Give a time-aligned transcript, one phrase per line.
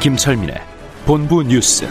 [0.00, 0.54] 김철민의
[1.04, 1.84] 본부 뉴스.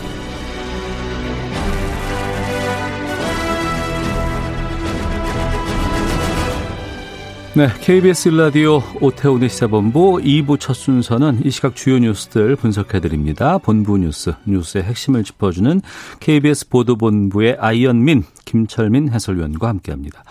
[7.54, 13.58] 네, KBS 라디오 오태훈의 시사본부 2부 첫 순서는 이 시각 주요 뉴스들 분석해 드립니다.
[13.58, 15.82] 본부 뉴스, 뉴스의 핵심을 짚어주는
[16.22, 20.24] KBS 보도본부의 아이언민, 김철민 해설위원과 함께합니다.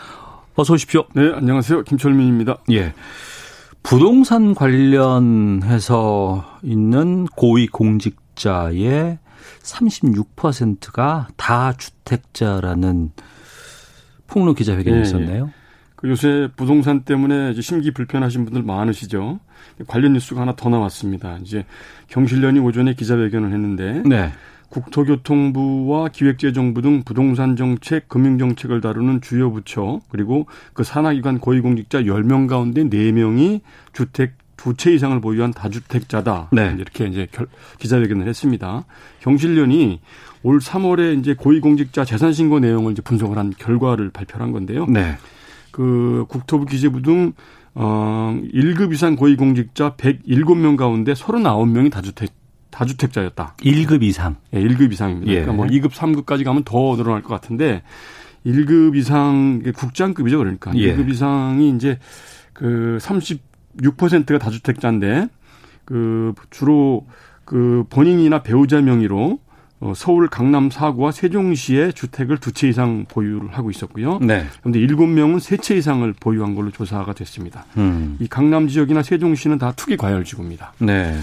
[0.55, 1.05] 어서 오십시오.
[1.13, 1.83] 네, 안녕하세요.
[1.83, 2.57] 김철민입니다.
[2.71, 2.95] 예.
[3.86, 9.20] 부동산 관련해서 있는 고위 공직자의
[9.62, 13.12] 36%가 다 주택자라는
[14.26, 15.52] 폭로 기자회견이 예, 있었네요.
[15.95, 19.38] 그 요새 부동산 때문에 이제 심기 불편하신 분들 많으시죠.
[19.87, 21.38] 관련 뉴스가 하나 더 나왔습니다.
[21.43, 21.65] 이제
[22.09, 24.32] 경실련이 오전에 기자회견을 했는데 네.
[24.68, 32.48] 국토교통부와 기획재정부 등 부동산 정책, 금융 정책을 다루는 주요 부처 그리고 그 산하기관 고위공직자 10명
[32.48, 33.60] 가운데 4명이
[33.92, 36.48] 주택 두채 이상을 보유한 다주택자다.
[36.52, 36.74] 네.
[36.78, 37.46] 이렇게 이제 결,
[37.78, 38.84] 기자회견을 했습니다.
[39.20, 40.00] 경실련이
[40.42, 44.87] 올 3월에 이제 고위공직자 재산 신고 내용을 이제 분석을 한 결과를 발표한 건데요.
[44.87, 45.16] 네.
[45.70, 47.32] 그 국토부 기재부 등
[47.74, 52.30] 어, 1급 이상 고위공직자 107명 가운데 39명이 다주택
[52.77, 53.55] 다주택자였다.
[53.59, 54.37] 1급 이상.
[54.52, 55.32] 예, 1급 이상입니다.
[55.32, 55.41] 예.
[55.41, 57.83] 그러니까 뭐 2급, 3급까지 가면 더 늘어날 것 같은데
[58.45, 60.73] 1급 이상 국장급이죠, 그러니까.
[60.77, 60.95] 예.
[60.95, 61.99] 1급 이상이 이제
[62.52, 65.28] 그 36%가 다주택자인데
[65.84, 67.06] 그 주로
[67.44, 69.38] 그 본인이나 배우자 명의로
[69.78, 74.19] 어, 서울 강남 4구와 세종시에 주택을 두 채 이상 보유를 하고 있었고요.
[74.21, 74.47] 네.
[74.62, 77.67] 그런데 7명은 세 채 이상을 보유한 걸로 조사가 됐습니다.
[77.77, 78.17] 음.
[78.19, 80.73] 이 강남 지역이나 세종시는 다 투기 과열 지구입니다.
[80.79, 81.15] 네.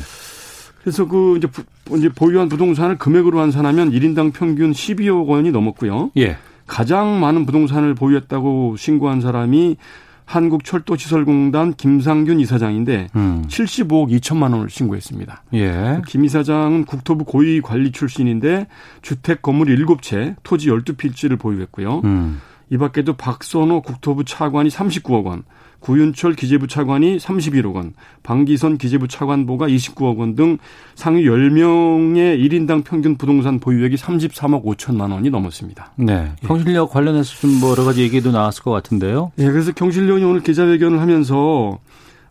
[0.84, 1.64] 그래서 그 이제, 부,
[1.98, 6.12] 이제 보유한 부동산을 금액으로 환산하면 1인당 평균 12억 원이 넘었고요.
[6.18, 6.38] 예.
[6.68, 9.78] 가장 많은 부동산을 보유했다고 신고한 사람이
[10.26, 13.46] 한국철도시설공단 김상균 이사장인데 음.
[13.48, 15.44] 75억 2천만 원을 신고했습니다.
[15.54, 16.02] 예.
[16.08, 18.68] 김 이사장은 국토부 고위 관리 출신인데
[19.02, 22.02] 주택 건물 7채, 토지 12필지를 보유했고요.
[22.04, 22.42] 음.
[22.70, 25.44] 이 밖에도 박선호 국토부 차관이 39억 원,
[25.84, 30.58] 구윤철 기재부 차관이 31억 원, 방기선 기재부 차관보가 29억 원 등
[30.96, 35.92] 상위 10명의 1인당 평균 부동산 보유액이 33억 5천만 원이 넘었습니다.
[35.98, 36.32] 네.
[36.42, 39.34] 경실력 관련해서 좀뭐 여러 가지 얘기도 나왔을 것 같은데요.
[39.38, 41.78] 예, 그래서 경실련이 오늘 기자회견을 하면서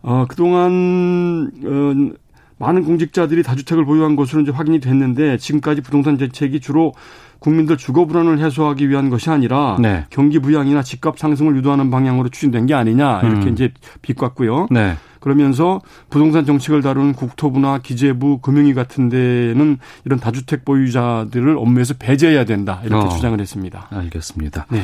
[0.00, 2.16] 어, 그동안 어,
[2.58, 6.94] 많은 공직자들이 다주택을 보유한 것으로 이제 확인이 됐는데 지금까지 부동산 정책이 주로
[7.42, 10.06] 국민들 주거 불안을 해소하기 위한 것이 아니라 네.
[10.10, 13.52] 경기 부양이나 집값 상승을 유도하는 방향으로 추진된 게 아니냐 이렇게 음.
[13.52, 14.68] 이제 비꼬았고요.
[14.70, 14.94] 네.
[15.18, 22.80] 그러면서 부동산 정책을 다루는 국토부나 기재부, 금융위 같은 데는 이런 다주택 보유자들을 업무에서 배제해야 된다
[22.84, 23.08] 이렇게 어.
[23.08, 23.88] 주장을 했습니다.
[23.90, 24.66] 알겠습니다.
[24.70, 24.82] 네.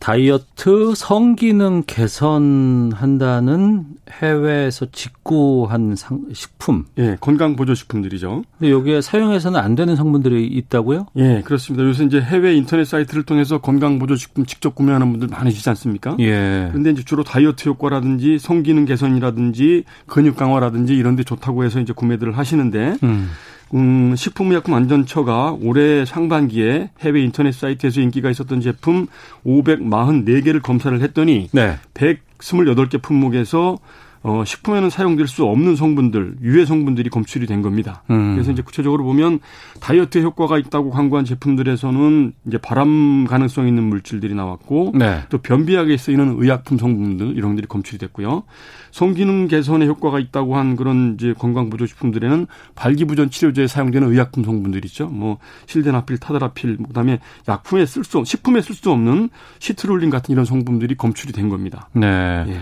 [0.00, 6.86] 다이어트 성기능 개선한다는 해외에서 직구한 상, 식품.
[6.98, 8.42] 예, 건강 보조 식품들이죠.
[8.58, 11.06] 근데 여기에 사용해서는 안 되는 성분들이 있다고요?
[11.16, 11.84] 예, 그렇습니다.
[11.84, 16.16] 요새 이제 해외 인터넷 사이트를 통해서 건강 보조 식품 직접 구매하는 분들 많으시지 않습니까?
[16.18, 16.68] 예.
[16.70, 22.36] 그런데 이제 주로 다이어트 효과라든지 성기능 개선이라든지 근육 강화라든지 이런 데 좋다고 해서 이제 구매들을
[22.36, 23.28] 하시는데 음.
[23.74, 29.06] 음, 식품의약품안전처가 올해 상반기에 해외 인터넷 사이트에서 인기가 있었던 제품
[29.46, 31.76] 544개를 검사를 했더니 네.
[31.94, 33.78] 128개 품목에서
[34.22, 38.02] 어, 식품에는 사용될 수 없는 성분들, 유해 성분들이 검출이 된 겁니다.
[38.10, 38.34] 음.
[38.34, 39.40] 그래서 이제 구체적으로 보면
[39.80, 45.22] 다이어트 효과가 있다고 광고한 제품들에서는 이제 발암 가능성 있는 물질들이 나왔고 네.
[45.30, 48.42] 또 변비약에 쓰이는 의약품 성분들 이런 것들이 검출이 됐고요.
[48.90, 54.84] 성기능 개선에 효과가 있다고 한 그런 이제 건강 보조 식품들에는 발기부전 치료제에 사용되는 의약품 성분들
[54.86, 55.06] 있죠.
[55.06, 59.30] 뭐 실데나필, 타다라필, 그다음에 약품에 쓸 수, 식품에 쓸 수 없는
[59.60, 61.88] 시트롤린 같은 이런 성분들이 검출이 된 겁니다.
[61.94, 62.44] 네.
[62.48, 62.60] 예.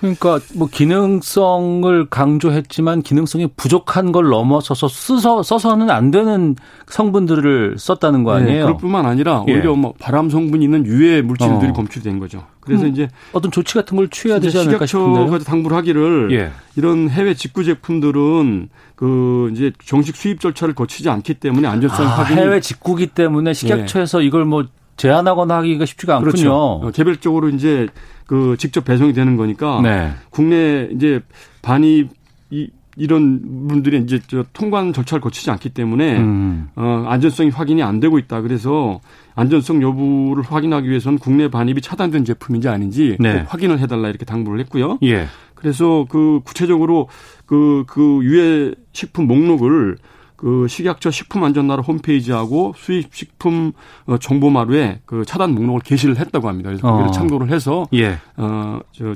[0.00, 6.54] 그러니까 뭐 기능성을 강조했지만 기능성이 부족한 걸 넘어서서 써서 써서는 안 되는
[6.86, 8.64] 성분들을 썼다는 거 네, 아니에요?
[8.64, 9.52] 그럴 뿐만 아니라 예.
[9.52, 11.72] 오히려 뭐 발암 성분이 있는 유해 물질들이 어.
[11.72, 12.44] 검출된 거죠.
[12.60, 15.38] 그래서 음, 이제 어떤 조치 같은 걸 취해야 되지 않을까 식약처가 싶은데요.
[15.40, 16.50] 당부를 하기를 예.
[16.76, 22.40] 이런 해외 직구 제품들은 그 이제 정식 수입 절차를 거치지 않기 때문에 안전성 아, 확인이
[22.40, 24.64] 해외 직구기 때문에 식약처에서 이걸 뭐
[24.96, 26.30] 제한하거나 하기가 쉽지가 않군요.
[26.30, 26.52] 그렇죠.
[26.52, 27.88] 어, 개별적으로 이제
[28.28, 30.12] 그 직접 배송이 되는 거니까 네.
[30.28, 31.20] 국내 이제
[31.62, 32.10] 반입
[32.50, 36.68] 이 이런 분들이 이제 저 통관 절차를 거치지 않기 때문에 음.
[36.76, 38.42] 어 안전성이 확인이 안 되고 있다.
[38.42, 39.00] 그래서
[39.34, 43.38] 안전성 여부를 확인하기 위해서는 국내 반입이 차단된 제품인지 아닌지 네.
[43.38, 44.98] 꼭 확인을 해달라 이렇게 당부를 했고요.
[45.04, 45.26] 예.
[45.54, 47.08] 그래서 그 구체적으로
[47.46, 49.96] 그, 그 유해 식품 목록을
[50.38, 53.72] 그 식약처 식품안전나라 홈페이지하고 수입식품
[54.06, 56.68] 어, 정보 마루에 그 차단 목록을 게시를 했다고 합니다.
[56.70, 57.10] 그래서 거기를 어.
[57.10, 58.18] 참고를 해서 예.
[58.36, 59.14] 어, 저,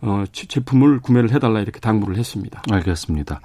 [0.00, 2.62] 어, 치- 제품을 구매를 해달라 이렇게 당부를 했습니다.
[2.70, 3.40] 알겠습니다.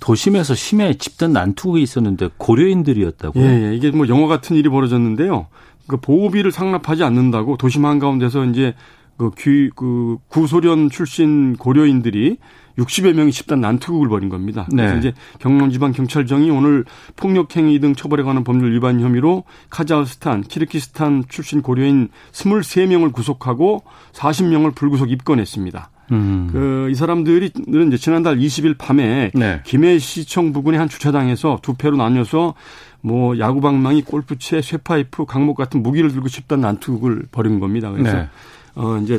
[0.00, 3.44] 도심에서 심해 집단 난투극이 있었는데 고려인들이었다고요?
[3.44, 3.74] 예, 예.
[3.74, 5.48] 이게 뭐 영화 같은 일이 벌어졌는데요.
[5.88, 8.74] 그 보호비를 상납하지 않는다고 도심 한가운데서 이제
[9.16, 12.38] 그, 귀, 그 구소련 출신 고려인들이
[12.78, 14.66] 60여 명이 집단 난투극을 벌인 겁니다.
[14.70, 14.98] 그래서 네.
[14.98, 16.84] 이제 경남지방경찰청이 오늘
[17.16, 25.10] 폭력행위 등 처벌에 관한 법률 위반 혐의로 카자흐스탄, 키르기스탄 출신 고려인 23명을 구속하고 40명을 불구속
[25.10, 25.90] 입건했습니다.
[26.12, 26.48] 음.
[26.52, 29.60] 그, 이 사람들이는 이제 지난달 20일 밤에 네.
[29.64, 32.54] 김해시청 부근의 한 주차장에서 두 패로 나뉘어서
[33.00, 37.90] 뭐 야구방망이, 골프채, 쇠파이프, 강목 같은 무기를 들고 집단 난투극을 벌인 겁니다.
[37.90, 38.28] 그래서 네.
[38.74, 39.18] 어 이제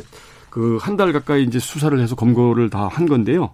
[0.54, 3.50] 그 한 달 가까이 이제 수사를 해서 검거를 다 한 건데요.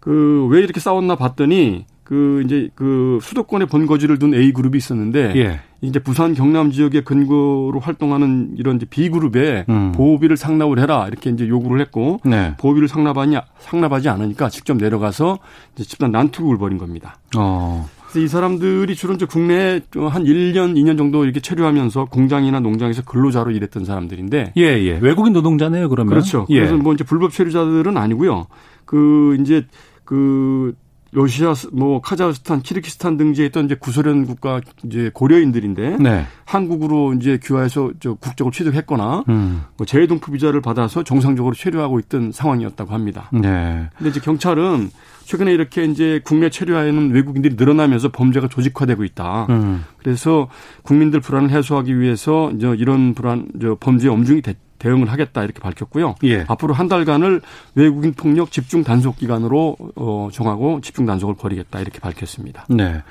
[0.00, 5.60] 그 왜 이렇게 싸웠나 봤더니 그 이제 그 수도권에 본거지를 둔 A 그룹이 있었는데 예.
[5.80, 9.92] 이제 부산 경남 지역에 근거로 활동하는 이런 이제 B 그룹에 음.
[9.92, 12.54] 보호비를 상납을 해라 이렇게 이제 요구를 했고 네.
[12.58, 15.38] 보호비를 상납하니 상납하지 않으니까 직접 내려가서
[15.74, 17.16] 이제 집단 난투극을 벌인 겁니다.
[17.36, 17.88] 어.
[18.20, 19.80] 이 사람들이 주로 이제 국내에
[20.10, 24.98] 한 1년, 2년 정도 이렇게 체류하면서 공장이나 농장에서 근로자로 일했던 사람들인데 예, 예.
[24.98, 26.10] 외국인 노동자네요, 그러면.
[26.10, 26.46] 그렇죠.
[26.50, 26.56] 예.
[26.56, 28.46] 그래서 뭐 이제 불법 체류자들은 아니고요.
[28.84, 29.66] 그 이제
[30.04, 30.74] 그
[31.14, 36.24] 러시아, 뭐 카자흐스탄, 키르기스탄 등지에 있던 이제 구소련 국가 이제 고려인들인데 네.
[36.46, 39.62] 한국으로 이제 귀화해서 저 국적을 취득했거나 음.
[39.76, 43.28] 뭐 재외동포 비자를 받아서 정상적으로 체류하고 있던 상황이었다고 합니다.
[43.30, 43.90] 네.
[43.96, 44.90] 근데 이제 경찰은
[45.24, 49.46] 최근에 이렇게 이제 국내 체류하는 외국인들이 늘어나면서 범죄가 조직화되고 있다.
[49.50, 49.84] 음.
[49.98, 50.48] 그래서
[50.82, 56.16] 국민들 불안을 해소하기 위해서 이제 이런 불안, 저 범죄에 엄중히 대, 대응을 하겠다 이렇게 밝혔고요.
[56.24, 56.44] 예.
[56.48, 57.40] 앞으로 한 달간을
[57.76, 62.66] 외국인 폭력 집중 단속 기간으로 어, 정하고 집중 단속을 벌이겠다 이렇게 밝혔습니다.
[62.68, 63.02] 네.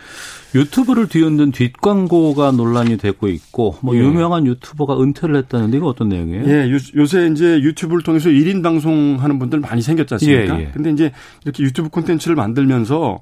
[0.53, 3.99] 유튜브를 뒤흔든 뒷광고가 논란이 되고 있고, 뭐, 예.
[3.99, 6.43] 유명한 유튜버가 은퇴를 했다는데, 이거 어떤 내용이에요?
[6.45, 10.59] 예, 요, 새 이제 유튜브를 통해서 1인 방송하는 분들 많이 생겼지 않습니까?
[10.59, 10.71] 예, 예.
[10.73, 11.13] 근데 이제
[11.45, 13.21] 이렇게 유튜브 콘텐츠를 만들면서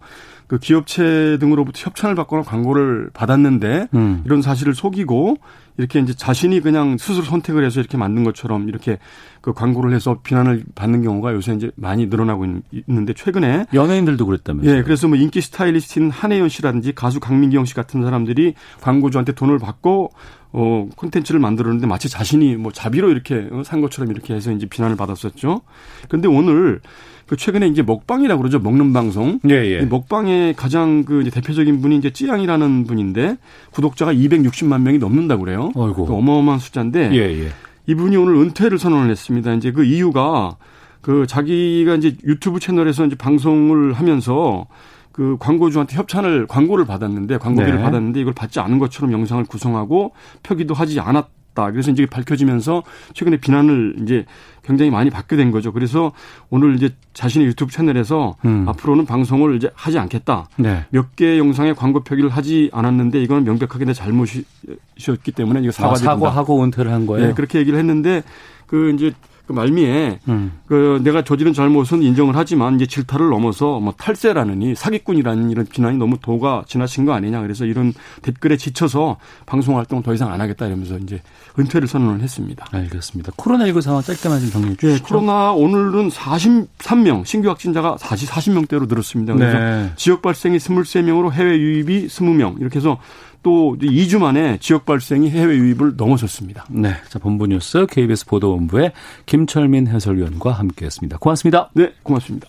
[0.49, 4.23] 그 기업체 등으로부터 협찬을 받거나 광고를 받았는데 음.
[4.25, 5.37] 이런 사실을 속이고
[5.77, 8.97] 이렇게 이제 자신이 그냥 스스로 선택을 해서 이렇게 만든 것처럼 이렇게
[9.41, 14.75] 그 광고를 해서 비난을 받는 경우가 요새 이제 많이 늘어나고 있- 있는데 최근에 연예인들도 그랬다면서요?
[14.75, 20.09] 예, 그래서 뭐 인기 스타일리스트인 한혜연 씨라든지 가수 강민경 씨 같은 사람들이 광고주한테 돈을 받고
[20.51, 24.97] 어 콘텐츠를 만들었는데 마치 자신이 뭐 자비로 이렇게 어, 산 것처럼 이렇게 해서 이제 비난을
[24.97, 25.61] 받았었죠.
[26.07, 26.81] 그런데 오늘
[27.29, 28.57] 그 최근에 이제 먹방이라고 그러죠.
[28.57, 29.39] 먹는 방송.
[29.47, 29.81] 예, 예.
[29.83, 33.37] 이 먹방의 가장 그 이제 대표적인 분이 이제 찌양이라는 분인데
[33.69, 35.71] 구독자가 260만 명이 넘는다고 그래요.
[35.75, 36.07] 어이구.
[36.07, 37.49] 그 어마어마한 숫자인데 예, 예.
[37.85, 39.53] 이분이 오늘 은퇴를 선언을 했습니다.
[39.53, 40.57] 이제 그 이유가
[41.01, 44.65] 그 자기가 이제 유튜브 채널에서 이제 방송을 하면서
[45.11, 47.83] 그 광고주한테 협찬을 광고를 받았는데 광고비를 네.
[47.83, 51.71] 받았는데 이걸 받지 않은 것처럼 영상을 구성하고 표기도 하지 않았 다.
[51.71, 54.25] 그래서 이제 밝혀지면서 최근에 비난을 이제
[54.63, 55.71] 굉장히 많이 받게 된 거죠.
[55.73, 56.11] 그래서
[56.49, 58.67] 오늘 이제 자신의 유튜브 채널에서 음.
[58.67, 60.47] 앞으로는 방송을 이제 하지 않겠다.
[60.57, 60.85] 네.
[60.91, 66.11] 몇 개의 영상에 광고 표기를 하지 않았는데 이거는 명백하게 내 잘못이었기 때문에 이거 아, 사과드린다.
[66.13, 67.29] 사과하고 은퇴를 한 거예요?
[67.29, 68.23] 예, 그렇게 얘기를 했는데
[68.67, 69.11] 그 이제
[69.49, 70.51] 그 말미에 음.
[70.67, 76.19] 그 내가 저지른 잘못은 인정을 하지만 이제 질타를 넘어서 뭐 탈세라느니 사기꾼이라는 이런 비난이 너무
[76.21, 77.91] 도가 지나친 거 아니냐 그래서 이런
[78.21, 81.19] 댓글에 지쳐서 방송 활동 더 이상 안 하겠다 이러면서 이제
[81.57, 82.67] 은퇴를 선언을 했습니다.
[82.71, 83.31] 알겠습니다.
[83.31, 85.05] 코로나19 상황 짧게만 좀 정리해 예, 주시죠.
[85.05, 89.33] 코로나 오늘은 43명 신규 확진자가 다시 40명대로 늘었습니다.
[89.33, 89.91] 그래서 네.
[89.95, 92.99] 지역 발생이 23명으로 해외 유입이 20명 이렇게 해서
[93.41, 96.65] 또 2주 만에 지역 발생이 해외 유입을 넘어섰습니다.
[96.69, 96.93] 네.
[97.09, 98.91] 자, 본부 뉴스 KBS 보도본부의
[99.25, 101.17] 김철민 해설위원과 함께 했습니다.
[101.17, 101.69] 고맙습니다.
[101.73, 102.47] 네, 고맙습니다.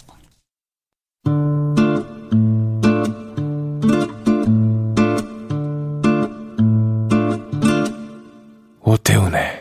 [8.83, 9.61] 오태훈의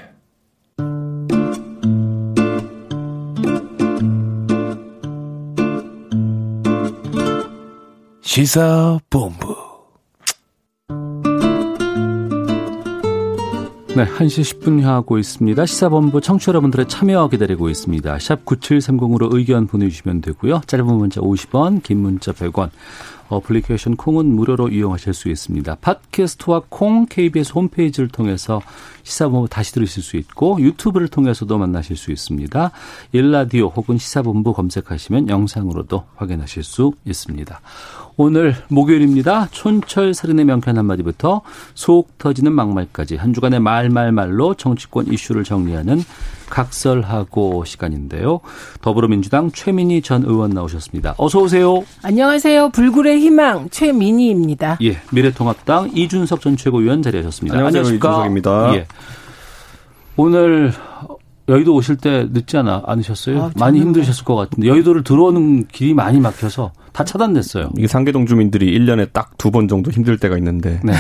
[8.22, 9.69] 시사본부
[13.96, 15.66] 네, 1시 10분 향하고 있습니다.
[15.66, 18.20] 시사본부 청취자 여러분들의 참여 기다리고 있습니다.
[18.20, 20.62] 샵 9730으로 의견 보내주시면 되고요.
[20.68, 22.70] 짧은 문자 50원, 긴 문자 100원.
[23.30, 25.76] 어플리케이션 콩은 무료로 이용하실 수 있습니다.
[25.76, 28.62] 팟캐스트와 콩 KBS 홈페이지를 통해서
[29.04, 32.72] 시사본부 다시 들으실 수 있고 유튜브를 통해서도 만나실 수 있습니다.
[33.12, 37.62] 일라디오 혹은 시사본부 검색하시면 영상으로도 확인하실 수 있습니다.
[38.22, 39.48] 오늘 목요일입니다.
[39.50, 41.40] 촌철 살인의 명쾌한 한마디부터
[41.74, 46.04] 속 터지는 막말까지 한 주간의 말말말로 정치권 이슈를 정리하는
[46.50, 48.42] 각설하고 시간인데요.
[48.82, 51.16] 더불어민주당 최민희 전 의원 나오셨습니다.
[51.18, 51.86] 어서 오세요.
[52.04, 52.72] 안녕하세요.
[52.72, 54.80] 불굴의 희망 최민희입니다.
[54.82, 57.56] 예, 미래통합당 이준석 전 최고위원 자리하셨습니다.
[57.56, 57.80] 안녕하세요.
[57.80, 58.10] 안녕하십니까?
[58.10, 58.76] 이준석입니다.
[58.76, 58.88] 예.
[60.18, 60.74] 오늘
[61.48, 63.44] 여의도 오실 때 늦지 않아 않으셨어요?
[63.44, 67.70] 아, 많이 힘드셨을 것 같은데 여의도를 들어오는 길이 많이 막혀서 다 차단됐어요.
[67.78, 70.94] 이게 상계동 주민들이 1년에 딱 두 번 정도 힘들 때가 있는데 네,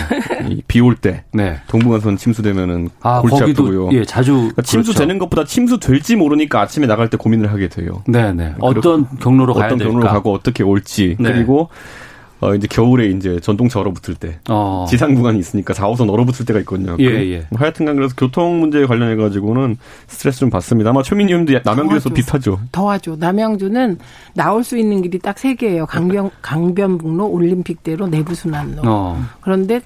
[0.69, 1.57] 비올 때 네.
[1.67, 3.89] 동북안선 침수되면은 아 골치 거기도 아프고요.
[3.91, 8.01] 예 자주 그러니까 침수되는 것보다 침수될지 모르니까 아침에 나갈 때 고민을 하게 돼요.
[8.07, 8.53] 네, 네.
[8.61, 9.91] 어떤 경로로 가야 어떤 될까?
[9.91, 11.33] 경로로 가고 어떻게 올지 네.
[11.33, 11.67] 그리고
[12.41, 14.85] 어 이제 겨울에 이제 전동차 얼어붙을 때 어.
[14.89, 16.95] 지상 구간이 있으니까 4호선 얼어붙을 때가 있거든요.
[16.99, 17.47] 예, 그- 예.
[17.49, 19.77] 뭐 하여튼간 그래서 교통 문제에 관련해 가지고는
[20.07, 20.91] 스트레스 좀 받습니다.
[20.91, 22.13] 아마 최민희 의원도 남양주에서 더하죠.
[22.13, 22.59] 비슷하죠.
[22.71, 23.15] 더하죠.
[23.17, 23.97] 남양주는
[24.35, 25.85] 나올 수 있는 길이 딱 세 개예요.
[25.85, 28.81] 강변 강변북로, 올림픽대로, 내부순환로.
[28.85, 29.21] 어.
[29.41, 29.81] 그런데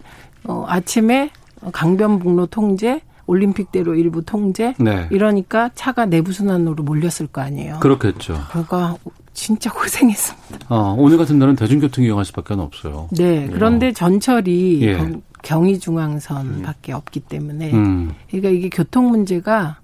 [0.46, 1.30] 어, 아침에
[1.72, 4.74] 강변북로 통제, 올림픽대로 일부 통제.
[4.80, 5.08] 네.
[5.12, 7.78] 이러니까 차가 내부순환로로 몰렸을 거 아니에요.
[7.80, 8.38] 그렇겠죠.
[8.50, 8.96] 그러니까
[9.34, 10.68] 진짜 고생했습니다.
[10.70, 13.08] 어, 오늘 같은 날은 대중교통 이용할 수밖에 없어요.
[13.12, 13.50] 네.
[13.52, 14.98] 그런데 전철이 예.
[14.98, 18.14] 경- 경의중앙선밖에 없기 때문에 음.
[18.30, 19.78] 그러니까 이게 교통 문제가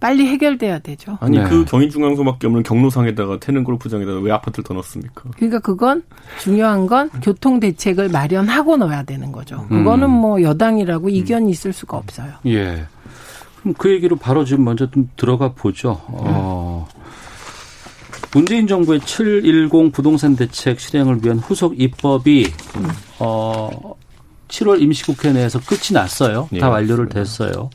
[0.00, 1.16] 빨리 해결돼야 되죠.
[1.20, 1.44] 아니 네.
[1.48, 5.22] 그 경인중앙소밖에 없는 경로상에다가 태릉 골프장에다가 왜 아파트를 더 넣습니까?
[5.36, 6.02] 그러니까 그건
[6.40, 9.66] 중요한 건 교통 대책을 마련하고 넣어야 되는 거죠.
[9.70, 9.78] 음.
[9.78, 12.32] 그거는 뭐 여당이라고 이견이 있을 수가 없어요.
[12.46, 12.84] 예.
[13.60, 16.00] 그럼 그 얘기로 바로 지금 먼저 좀 들어가 보죠.
[16.08, 16.86] 어,
[18.34, 22.48] 문재인 정부의 710 부동산 대책 실행을 위한 후속 입법이
[23.20, 23.94] 어
[24.48, 26.48] 7월 임시국회 내에서 끝이 났어요.
[26.50, 27.70] 다 예, 완료를 됐어요.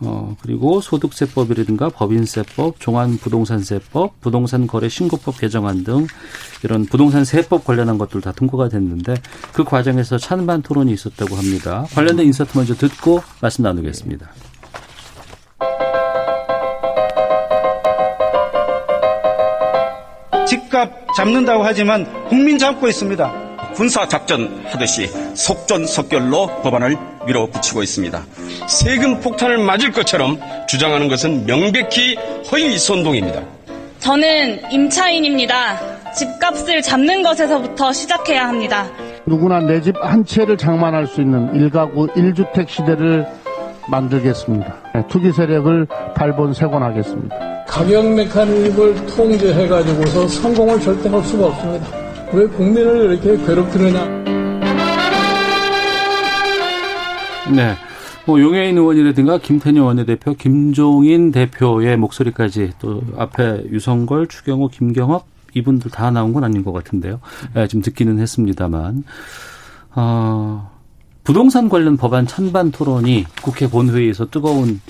[0.00, 6.08] 어 그리고 소득세법이라든가 법인세법, 종안부동산세법, 부동산 거래 신고법 개정안 등
[6.64, 9.14] 이런 부동산 세법 관련한 것들 다 통과가 됐는데
[9.52, 11.86] 그 과정에서 찬반 토론이 있었다고 합니다.
[11.94, 14.28] 관련된 인서트 먼저 듣고 말씀 나누겠습니다.
[20.74, 23.32] 집값 잡는다고 하지만 국민 잡고 있습니다.
[23.74, 28.20] 군사 작전 하듯이 속전속결로 법안을 밀어붙이고 있습니다.
[28.68, 30.38] 세금 폭탄을 맞을 것처럼
[30.68, 32.16] 주장하는 것은 명백히
[32.50, 33.40] 허위 선동입니다.
[34.00, 36.12] 저는 임차인입니다.
[36.12, 38.86] 집값을 잡는 것에서부터 시작해야 합니다.
[39.26, 43.26] 누구나 내 집 한 채를 장만할 수 있는 일가구 1주택 시대를
[43.88, 44.74] 만들겠습니다.
[44.94, 47.64] 네, 투기 세력을 발본색원하겠습니다.
[47.66, 51.86] 가격 메커니즘을 통제해가지고서 성공을 절대 할 수가 없습니다.
[52.32, 54.04] 왜 국민을 이렇게 괴롭히느냐.
[57.54, 57.74] 네.
[58.26, 66.10] 뭐 용해인 의원이라든가 김태년 원내대표, 김종인 대표의 목소리까지 또 앞에 유성걸, 추경호, 김경업 이분들 다
[66.10, 67.20] 나온 건 아닌 것 같은데요.
[67.56, 69.04] 예, 지금 듣기는 했습니다만
[69.94, 70.73] 어,
[71.24, 74.80] 부동산 관련 법안 찬반 토론이 국회 본회의에서 뜨거운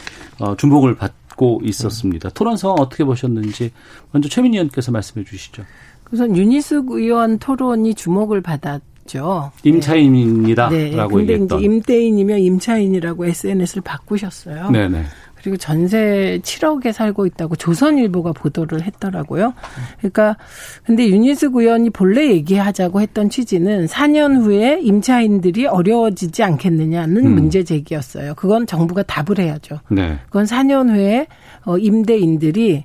[0.40, 2.28] 어, 주목을 받고 있었습니다.
[2.30, 3.70] 토론 상황 어떻게 보셨는지
[4.10, 5.64] 먼저 최민희 의원께서 말씀해 주시죠.
[6.10, 9.52] 우선 윤희숙 의원 토론이 주목을 받았 죠.
[9.64, 10.96] 임차인입니다라고 네.
[10.96, 11.58] 근데 얘기했던.
[11.58, 14.70] 이제 임대인이면 임차인이라고 SNS를 바꾸셨어요.
[14.70, 15.04] 네네.
[15.44, 19.52] 그리고 전세 7억에 살고 있다고 조선일보가 보도를 했더라고요.
[19.98, 20.38] 그러니까
[20.84, 27.34] 근데 윤희숙 의원이 본래 얘기하자고 했던 취지는 4년 후에 임차인들이 어려워지지 않겠느냐는 음.
[27.34, 28.34] 문제 제기였어요.
[28.36, 29.80] 그건 정부가 답을 해야죠.
[29.90, 30.18] 네.
[30.28, 31.26] 그건 4년 후에
[31.66, 32.84] 어, 임대인들이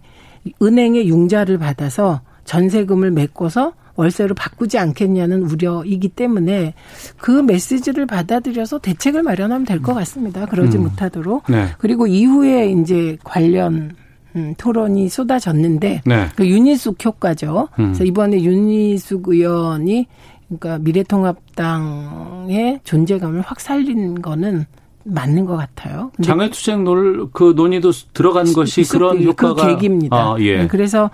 [0.62, 6.74] 은행의 융자를 받아서 전세금을 메꿔서 월세로 바꾸지 않겠냐는 우려이기 때문에
[7.18, 10.46] 그 메시지를 받아들여서 대책을 마련하면 될 것 같습니다.
[10.46, 10.84] 그러지 음.
[10.84, 11.44] 못하도록.
[11.50, 11.68] 네.
[11.78, 13.92] 그리고 이후에 이제 관련
[14.36, 16.28] 음, 토론이 쏟아졌는데 네.
[16.36, 17.68] 그 윤희숙 효과죠.
[17.80, 17.86] 음.
[17.88, 20.08] 그래서 이번에 윤희숙 의원이
[20.48, 24.66] 그러니까 미래통합당의 존재감을 확 살린 거는
[25.06, 26.12] 맞는 것 같아요.
[26.22, 29.66] 장외투쟁 논, 그 논의도 들어간 것이 그런 효과가.
[29.66, 30.16] 그 계기입니다.
[30.16, 30.58] 아, 예.
[30.58, 31.10] 네, 그래서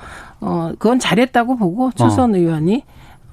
[0.45, 2.37] 어 그건 잘했다고 보고 초선 어.
[2.37, 2.83] 의원이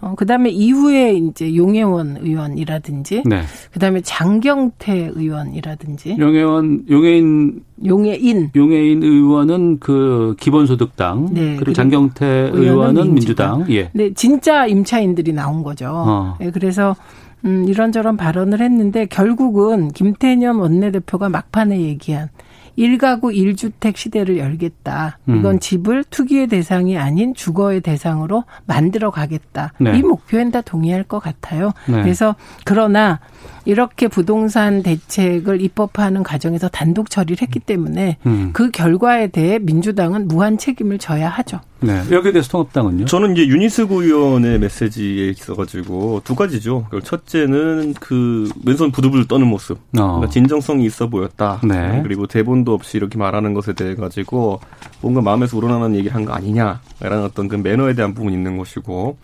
[0.01, 3.43] 어 그다음에 이후에 이제 용해원 의원이라든지 네.
[3.73, 11.29] 그다음에 장경태 의원이라든지 용해원, 용해인, 용해인 용해인 의원은 그 기본소득당.
[11.33, 13.59] 네, 그리고 그리고 장경태 의원은 의원은 민주당.
[13.59, 13.77] 민주당.
[13.77, 13.91] 예.
[13.93, 15.91] 네, 진짜 임차인들이 나온 거죠.
[15.93, 16.37] 어.
[16.41, 16.97] 네, 그래서
[17.45, 22.29] 음, 이런저런 발언을 했는데 결국은 김태년 원내대표가 막판에 얘기한
[22.77, 25.19] 일가구 일주택 시대를 열겠다.
[25.29, 25.61] 이건 음.
[25.61, 29.73] 집을 투기의 대상이 아닌 주거의 대상으로 만들어 가겠다.
[29.79, 29.99] 네.
[29.99, 31.73] 이 목표엔 다 동의할 것 같아요.
[31.87, 32.03] 네.
[32.03, 33.21] 그래서 그러나
[33.65, 38.51] 이렇게 부동산 대책을 입법하는 과정에서 단독 처리를 했기 때문에 음.
[38.53, 41.61] 그 결과에 대해 민주당은 무한 책임을 져야 하죠.
[41.81, 42.01] 네.
[42.11, 43.05] 여기에 대해서 통합당은요?
[43.07, 46.87] 저는 이제 윤희숙 의원의 메시지에 있어가지고 두 가지죠.
[47.03, 49.79] 첫째는 그 왼손 부들부들 떠는 모습.
[49.79, 49.79] 어.
[49.93, 51.61] 그러니까 진정성이 있어 보였다.
[51.65, 52.01] 네.
[52.03, 54.61] 그리고 대본도 없이 이렇게 말하는 것에 대해 가지고
[55.01, 59.17] 뭔가 마음에서 우러나는 얘기를 한 거 아니냐라는 어떤 그 매너에 대한 부분이 있는 것이고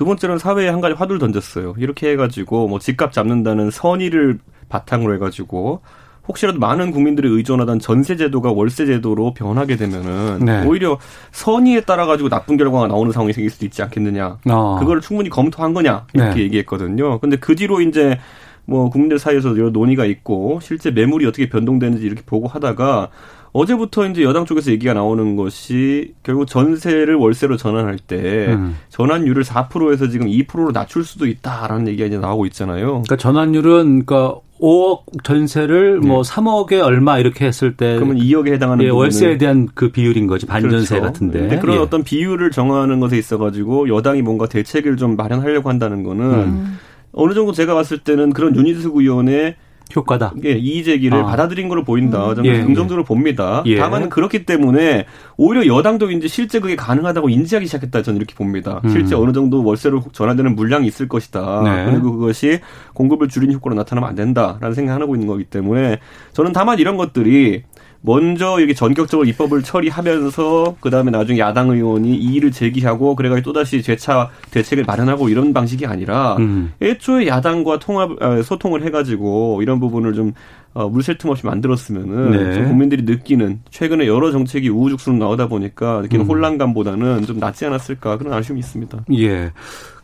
[0.00, 1.74] 두 번째는 사회에 한 가지 화두를 던졌어요.
[1.76, 4.38] 이렇게 해가지고 뭐 집값 잡는다는 선의를
[4.70, 5.82] 바탕으로 해가지고
[6.26, 10.64] 혹시라도 많은 국민들이 의존하던 전세 제도가 월세 제도로 변하게 되면은 네.
[10.64, 10.96] 오히려
[11.32, 14.38] 선의에 따라 가지고 나쁜 결과가 나오는 상황이 생길 수도 있지 않겠느냐.
[14.50, 14.78] 어.
[14.80, 16.40] 그걸 충분히 검토한 거냐 이렇게 네.
[16.44, 17.18] 얘기했거든요.
[17.18, 18.18] 근데 그 뒤로 이제
[18.64, 23.10] 뭐 국민들 사이에서 여러 논의가 있고 실제 매물이 어떻게 변동되는지 이렇게 보고 하다가
[23.52, 28.76] 어제부터 이제 여당 쪽에서 얘기가 나오는 것이 결국 전세를 월세로 전환할 때 음.
[28.90, 32.86] 전환율을 4%에서 지금 2%로 낮출 수도 있다라는 얘기가 이제 나오고 있잖아요.
[32.86, 37.94] 그러니까 전환율은 그러니까 5억 전세를 뭐 3억에 얼마 이렇게 했을 때 네.
[37.96, 41.12] 그러면 2억에 해당하는 예, 월세에 대한 그 비율인 거지 반전세 그렇죠.
[41.12, 41.40] 같은데.
[41.40, 41.80] 근데 그런 예.
[41.80, 46.78] 어떤 비율을 정하는 것에 있어 가지고 여당이 뭔가 대책을 좀 마련하려고 한다는 거는 음.
[47.12, 49.56] 어느 정도 제가 봤을 때는 그런 유니스구 의원의
[49.94, 50.32] 효과다.
[50.44, 51.26] 예, 이의 제기를 아.
[51.26, 52.34] 받아들인 걸로 보인다.
[52.34, 53.62] 저는 예, 긍정적으로 봅니다.
[53.66, 53.76] 예.
[53.76, 55.06] 다만 그렇기 때문에
[55.36, 58.02] 오히려 여당도 이제 실제 그게 가능하다고 인지하기 시작했다.
[58.02, 58.80] 저는 이렇게 봅니다.
[58.84, 58.90] 음.
[58.90, 61.62] 실제 어느 정도 월세로 전환되는 물량이 있을 것이다.
[61.64, 61.90] 네.
[61.90, 62.60] 그리고 그것이
[62.94, 65.98] 공급을 줄인 효과로 나타나면 안 된다라는 생각을 하고 있는 거기 때문에
[66.32, 67.64] 저는 다만 이런 것들이
[68.02, 74.30] 먼저 이렇게 전격적으로 입법을 처리하면서 그 다음에 나중에 야당 의원이 이의를 제기하고 그래가지고 또다시 재차
[74.50, 76.72] 대책을 마련하고 이런 방식이 아니라 음.
[76.80, 80.32] 애초에 야당과 통합 아, 소통을 해가지고 이런 부분을 좀
[80.72, 82.54] 어, 물샐 틈 없이 만들었으면은 네.
[82.54, 86.30] 좀 국민들이 느끼는 최근에 여러 정책이 우후죽순 나오다 보니까 느끼는 음.
[86.30, 89.04] 혼란감보다는 좀 낫지 않았을까 그런 아쉬움이 있습니다.
[89.18, 89.52] 예.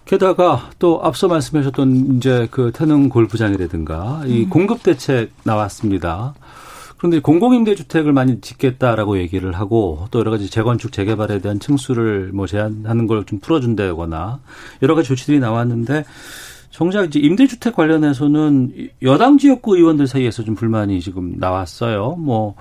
[0.04, 4.50] 게다가 또 앞서 말씀하셨던 이제 그 태릉 골프장이라든가 이 음.
[4.50, 6.34] 공급 대책 나왔습니다.
[6.98, 13.06] 그런데 공공임대주택을 많이 짓겠다라고 얘기를 하고 또 여러 가지 재건축 재개발에 대한 층수를 뭐 제한하는
[13.06, 14.40] 걸 좀 풀어준다거나
[14.82, 16.04] 여러 가지 조치들이 나왔는데
[16.70, 22.16] 정작 이제 임대주택 관련해서는 여당 지역구 의원들 사이에서 좀 불만이 지금 나왔어요.
[22.18, 22.54] 뭐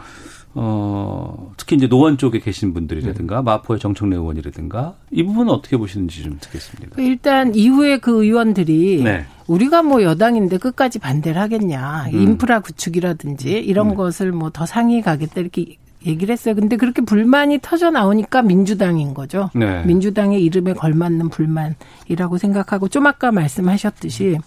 [0.58, 6.38] 어, 특히 이제 노원 쪽에 계신 분들이라든가 마포의 정청래 의원이라든가 이 부분은 어떻게 보시는지 좀
[6.39, 6.95] 듣겠습니다.
[7.02, 9.26] 일단 이후에 그 의원들이 네.
[9.47, 12.08] 우리가 뭐 여당인데 끝까지 반대를 하겠냐.
[12.13, 12.21] 음.
[12.21, 16.55] 인프라 구축이라든지 이런 것을 뭐 더 상위 가겠다 이렇게 얘기를 했어요.
[16.55, 19.49] 근데 그렇게 불만이 터져 나오니까 민주당인 거죠.
[19.53, 19.84] 네.
[19.84, 24.38] 민주당의 이름에 걸맞는 불만이라고 생각하고 좀 아까 말씀하셨듯이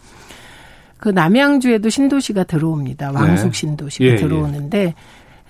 [0.99, 3.13] 그 남양주에도 신도시가 들어옵니다.
[3.13, 3.59] 왕숙 네.
[3.59, 4.17] 신도시가 예, 예.
[4.17, 4.95] 들어오는데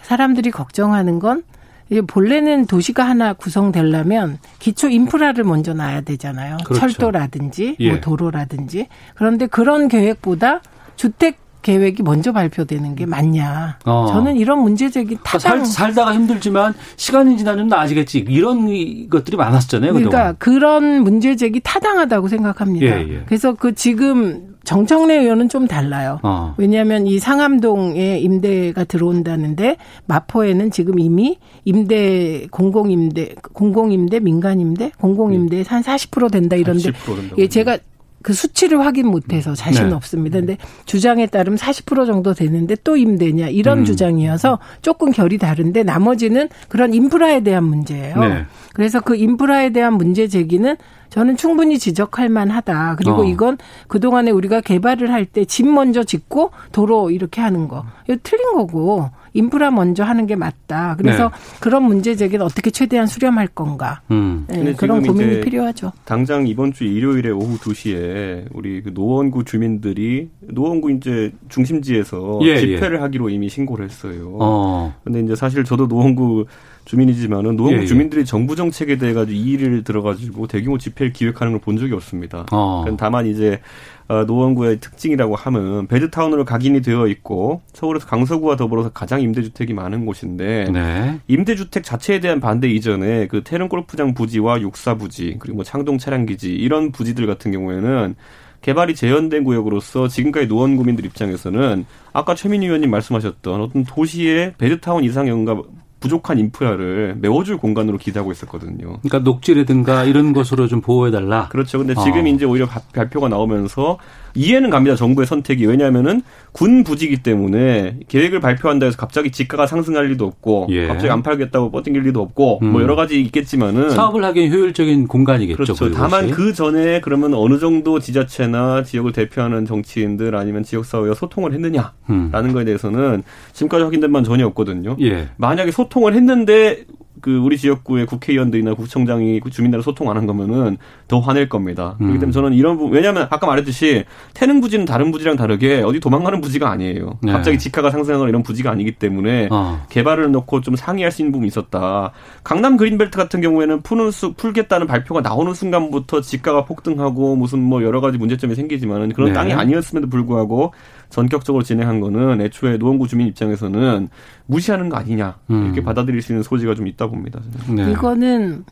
[0.02, 1.42] 사람들이 걱정하는 건
[1.90, 6.58] 이제 본래는 도시가 하나 구성되려면 기초 인프라를 먼저 놔야 되잖아요.
[6.64, 6.80] 그렇죠.
[6.80, 7.90] 철도라든지 예.
[7.90, 8.88] 뭐 도로라든지.
[9.14, 10.60] 그런데 그런 계획보다
[10.96, 13.78] 주택 계획이 먼저 발표되는 게 맞냐.
[13.84, 14.06] 어.
[14.12, 19.92] 저는 이런 문제 제기 그러니까 타당 살, 살다가 힘들지만 시간이 지나면 나아지겠지 이런 것들이 많았잖아요.
[19.92, 20.36] 그러니까 그동안.
[20.38, 22.86] 그런 문제 제기 타당하다고 생각합니다.
[22.86, 23.22] 예, 예.
[23.26, 26.20] 그래서 그 지금 정청래 의원은 좀 달라요.
[26.22, 26.54] 어.
[26.58, 36.56] 왜냐하면 이 상암동에 임대가 들어온다는데 마포에는 지금 이미 임대 공공임대 공공임대 민간임대 공공임대 한40% 된다
[36.56, 37.78] 이런데 10% 된다고 예 제가
[38.22, 39.94] 그 수치를 확인 못해서 자신 네.
[39.94, 40.38] 없습니다.
[40.40, 43.84] 근데 주장에 따르면 40% 정도 되는데 또 임대냐 이런 음.
[43.84, 48.18] 주장이어서 조금 결이 다른데 나머지는 그런 인프라에 대한 문제예요.
[48.18, 48.44] 네.
[48.74, 50.76] 그래서 그 인프라에 대한 문제 제기는
[51.10, 52.96] 저는 충분히 지적할 만하다.
[52.96, 53.24] 그리고 어.
[53.24, 53.56] 이건
[53.88, 57.84] 그동안에 우리가 개발을 할 때 집 먼저 짓고 도로 이렇게 하는 거.
[58.08, 60.96] 이거 틀린 거고 인프라 먼저 하는 게 맞다.
[60.98, 61.58] 그래서 네.
[61.60, 64.00] 그런 문제 제기는 어떻게 최대한 수렴할 건가.
[64.10, 64.44] 음.
[64.48, 65.92] 네, 그런 고민이 필요하죠.
[66.04, 73.00] 당장 이번 주 일요일에 오후 2시에 우리 그 노원구 주민들이 노원구 이제 중심지에서 예, 집회를
[73.02, 74.36] 하기로 이미 신고를 했어요.
[74.40, 74.94] 어.
[75.04, 76.46] 근데 이제 사실 저도 노원구
[76.88, 77.86] 주민이지만은 노원구 예, 예.
[77.86, 82.46] 주민들이 정부 정책에 대해 가지고 이의를 들어가지고 대규모 집회를 기획하는 걸 본 적이 없습니다.
[82.52, 82.84] 어.
[82.96, 83.60] 다만 이제
[84.06, 90.70] 어, 노원구의 특징이라고 하면 베드타운으로 각인이 되어 있고 서울에서 강서구와 더불어서 가장 임대주택이 많은 곳인데
[90.72, 91.20] 네.
[91.28, 96.24] 임대주택 자체에 대한 반대 이전에 그 태릉 골프장 부지와 육사 부지 그리고 뭐 창동 차량
[96.24, 98.14] 기지 이런 부지들 같은 경우에는
[98.62, 105.04] 개발이 제한된 구역으로서 지금까지 노원 구민들 입장에서는 아까 최민희 의원님 말씀하셨던 어떤 도시의 베드타운
[105.44, 105.62] 뭔가
[106.00, 108.98] 부족한 인프라를 메워줄 공간으로 기대하고 있었거든요.
[109.00, 111.48] 그러니까 녹지라든가 이런 것으로 좀 보호해달라.
[111.48, 111.78] 그렇죠.
[111.78, 112.28] 근데 지금 어.
[112.28, 113.98] 이제 오히려 발표가 나오면서
[114.34, 114.94] 이해는 갑니다.
[114.94, 120.86] 정부의 선택이 왜냐하면은 군 부지기 때문에 계획을 발표한다 해서 갑자기 지가가 상승할 리도 없고 예.
[120.86, 122.72] 갑자기 안 팔겠다고 뻗팅길 리도 없고 뭐 음.
[122.72, 125.74] 뭐 여러 가지 있겠지만은 사업을 하기엔 효율적인 공간이겠죠.
[125.74, 125.90] 그렇죠.
[125.92, 131.92] 다만 그 전에 그러면 어느 정도 지자체나 지역을 대표하는 정치인들 아니면 지역 사회와 소통을 했느냐라는
[132.10, 132.52] 음.
[132.52, 134.96] 거에 대해서는 지금까지 확인된 바는 전혀 없거든요.
[135.00, 135.28] 예.
[135.36, 136.84] 만약에 소통을 했는데
[137.22, 141.94] 그 우리 지역구의 국회의원들이나 구청장이 주민들과 소통 안 한 거면은 더 화낼 겁니다.
[142.00, 142.06] 음.
[142.06, 144.04] 그렇기 때문에 저는 이런 부분 왜냐하면 아까 말했듯이
[144.34, 147.18] 태릉 부지는 다른 부지랑 다르게 어디 도망가는 부지가 아니에요.
[147.22, 147.32] 네.
[147.32, 149.84] 갑자기 지가가 상승하거나 이런 부지가 아니기 때문에 어.
[149.90, 152.10] 개발을 놓고 좀 상의할 수 있는 부분이 있었다.
[152.42, 158.00] 강남 그린벨트 같은 경우에는 푸는 수 풀겠다는 발표가 나오는 순간부터 지가가 폭등하고 무슨 뭐 여러
[158.00, 159.34] 가지 문제점이 생기지만은 그런 네.
[159.34, 160.72] 땅이 아니었음에도 불구하고
[161.10, 164.08] 전격적으로 진행한 거는 애초에 노원구 주민 입장에서는
[164.46, 165.84] 무시하는 거 아니냐 이렇게 음.
[165.84, 167.40] 받아들일 수 있는 소지가 좀 있다 봅니다.
[167.68, 167.90] 네.
[167.92, 168.64] 이거는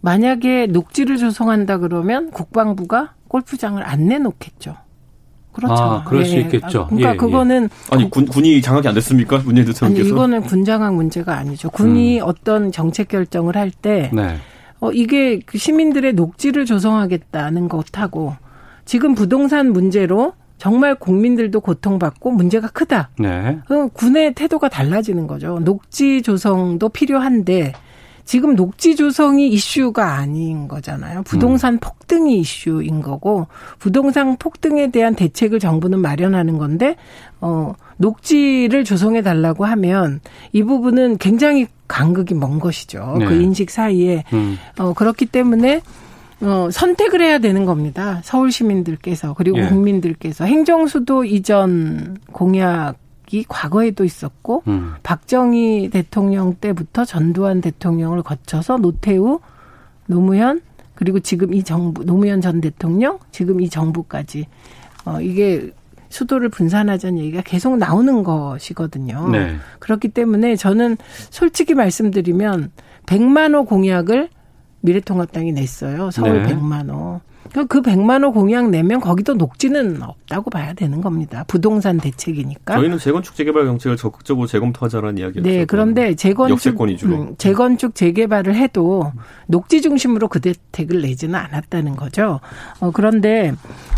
[0.00, 4.76] 만약에 녹지를 조성한다 그러면 국방부가 골프장을 안 내놓겠죠.
[5.52, 5.74] 그렇죠.
[5.74, 6.28] 아, 그럴 예.
[6.28, 6.86] 수 있겠죠.
[6.86, 7.16] 그러니까 예, 예.
[7.16, 7.94] 그거는 예.
[7.94, 9.38] 아니 군, 군이 장악이 안 됐습니까?
[9.44, 10.06] 문재인 대통령께서.
[10.06, 11.70] 아니 이거는 군 장악 문제가 아니죠.
[11.70, 12.26] 군이 음.
[12.26, 14.36] 어떤 정책 결정을 할때 네.
[14.80, 18.34] 어, 이게 그 시민들의 녹지를 조성하겠다는 것하고
[18.84, 23.10] 지금 부동산 문제로 정말 국민들도 고통받고 문제가 크다.
[23.18, 23.58] 네.
[23.66, 25.58] 그럼 군의 태도가 달라지는 거죠.
[25.58, 27.72] 녹지 조성도 필요한데
[28.24, 31.24] 지금 녹지 조성이 이슈가 아닌 거잖아요.
[31.24, 31.78] 부동산 음.
[31.80, 33.48] 폭등이 이슈인 거고
[33.80, 36.94] 부동산 폭등에 대한 대책을 정부는 마련하는 건데
[37.40, 40.20] 어 녹지를 조성해 달라고 하면
[40.52, 43.16] 이 부분은 굉장히 간극이 먼 것이죠.
[43.18, 43.24] 네.
[43.24, 44.56] 그 인식 사이에 음.
[44.78, 45.80] 어 그렇기 때문에
[46.42, 48.20] 어, 선택을 해야 되는 겁니다.
[48.24, 49.68] 서울 시민들께서 그리고 예.
[49.68, 52.96] 국민들께서 행정수도 이전 공약
[53.30, 54.92] 이 과거에도 있었고 음.
[55.02, 59.40] 박정희 대통령 때부터 전두환 대통령을 거쳐서 노태우,
[60.06, 60.60] 노무현
[60.94, 64.46] 그리고 지금 이 정부 노무현 전 대통령 지금 이 정부까지
[65.06, 65.70] 어, 이게
[66.10, 69.28] 수도를 분산하자는 얘기가 계속 나오는 것이거든요.
[69.30, 69.56] 네.
[69.78, 70.98] 그렇기 때문에 저는
[71.30, 72.70] 솔직히 말씀드리면
[73.06, 74.28] 100만 호 공약을
[74.82, 76.10] 미래통합당이 냈어요.
[76.10, 76.54] 서울 네.
[76.54, 77.20] 100만 호.
[77.68, 81.44] 그 100만 호 공약 내면 거기도 녹지는 없다고 봐야 되는 겁니다.
[81.46, 82.76] 부동산 대책이니까.
[82.76, 85.48] 저희는 재건축 재개발 정책을 적극적으로 재검토하자는 이야기였죠.
[85.48, 89.12] 네, 그런데 재건축 음, 재건축 재개발을 해도
[89.46, 92.40] 녹지 중심으로 그 대책을 내지는 않았다는 거죠.
[92.80, 93.52] 어, 그런데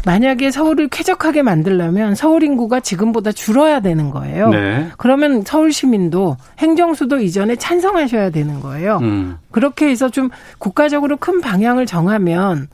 [0.04, 4.48] 만약에 서울을 쾌적하게 만들려면 서울 인구가 지금보다 줄어야 되는 거예요.
[4.48, 4.88] 네.
[4.98, 8.98] 그러면 서울 시민도 행정수도 이전에 찬성하셔야 되는 거예요.
[9.02, 9.36] 음.
[9.50, 12.68] 그렇게 해서 좀 국가적으로 큰 방향을 정하면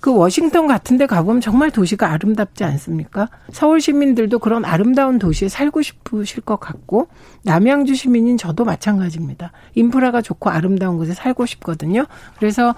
[0.00, 3.28] 그 워싱턴 같은 데 가보면 정말 도시가 아름답지 않습니까?
[3.52, 7.08] 서울 시민들도 그런 아름다운 도시에 살고 싶으실 것 같고
[7.44, 9.52] 남양주 시민인 저도 마찬가지입니다.
[9.74, 12.06] 인프라가 좋고 아름다운 곳에 살고 싶거든요.
[12.38, 12.74] 그래서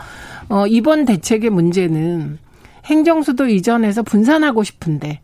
[0.48, 2.38] 어 이번 대책의 문제는
[2.86, 5.20] 행정수도 이전해서 분산하고 싶은데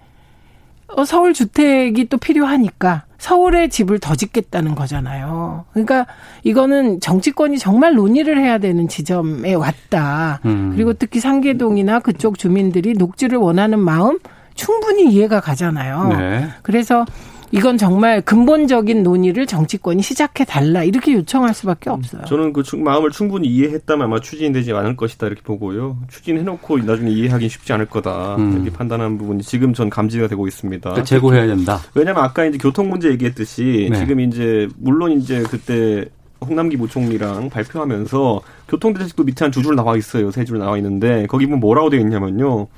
[0.86, 5.64] 어, 서울 주택이 또 필요하니까 서울에 집을 더 짓겠다는 거잖아요.
[5.72, 6.06] 그러니까
[6.44, 10.40] 이거는 정치권이 정말 논의를 해야 되는 지점에 왔다.
[10.44, 10.72] 음.
[10.74, 14.18] 그리고 특히 상계동이나 그쪽 주민들이 녹지를 원하는 마음
[14.54, 16.08] 충분히 이해가 가잖아요.
[16.16, 16.48] 네.
[16.62, 17.04] 그래서
[17.50, 22.22] 이건 정말 근본적인 논의를 정치권이 시작해 달라 이렇게 요청할 수밖에 없어요.
[22.26, 25.98] 저는 그 마음을 충분히 이해했다면 아마 추진되지 않을 것이다 이렇게 보고요.
[26.10, 28.52] 추진해놓고 나중에 이해하기 쉽지 않을 거다 음.
[28.52, 30.80] 이렇게 판단한 부분이 지금 전 감지가 되고 있습니다.
[30.90, 31.80] 그러니까 제고해야 된다.
[31.94, 33.98] 왜냐하면 아까 이제 교통 문제 얘기했듯이 네.
[33.98, 36.04] 지금 이제 물론 이제 그때
[36.40, 40.30] 홍남기 부총리랑 발표하면서 교통대책도 밑에 한 두 줄 나와 있어요.
[40.30, 42.68] 세 줄 나와 있는데 거기 보면 뭐라고 되어 있냐면요.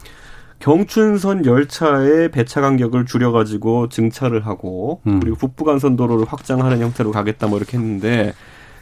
[0.61, 5.19] 경춘선 열차의 배차 간격을 줄여가지고 증차를 하고 음.
[5.21, 8.35] 그리고 북부간선도로를 확장하는 형태로 가겠다 뭐 이렇게 했는데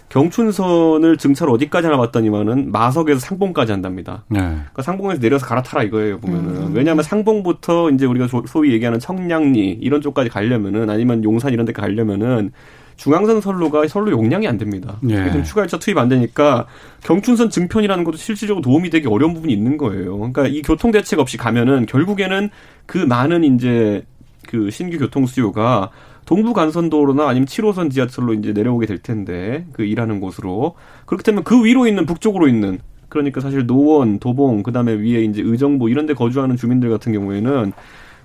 [0.09, 4.25] 경춘선을 증차를 어디까지 하나 봤더니만은 마석에서 상봉까지 한답니다.
[4.29, 4.41] 네.
[4.41, 6.75] 그러니까 상봉에서 내려서 갈아타라 이거예요 보면은 음.
[6.75, 12.53] 왜냐하면 상봉부터 이제 우리가 소위 얘기하는 청량리 이런 쪽까지 가려면은 아니면 용산 이런 데 가려면은
[12.99, 14.99] 중앙선 선로가 선로 용량이 안 됩니다.
[15.09, 15.31] 예.
[15.31, 16.67] 좀 추가 열차 투입 안 되니까
[17.05, 20.17] 경춘선 증편이라는 것도 실질적으로 도움이 되기 어려운 부분이 있는 거예요.
[20.19, 22.51] 그러니까 이 교통 대책 없이 가면은 결국에는
[22.87, 24.05] 그 많은 이제
[24.49, 25.91] 그 신규 교통 수요가
[26.27, 30.75] 동부 간선도로나 아니면 7호선 지하철로 이제 내려오게 될 텐데 그 일하는 곳으로
[31.07, 35.89] 그렇기 때문에 그 위로 있는 북쪽으로 있는 그러니까 사실 노원, 도봉 그다음에 위에 이제 의정부
[35.89, 37.73] 이런 데 거주하는 주민들 같은 경우에는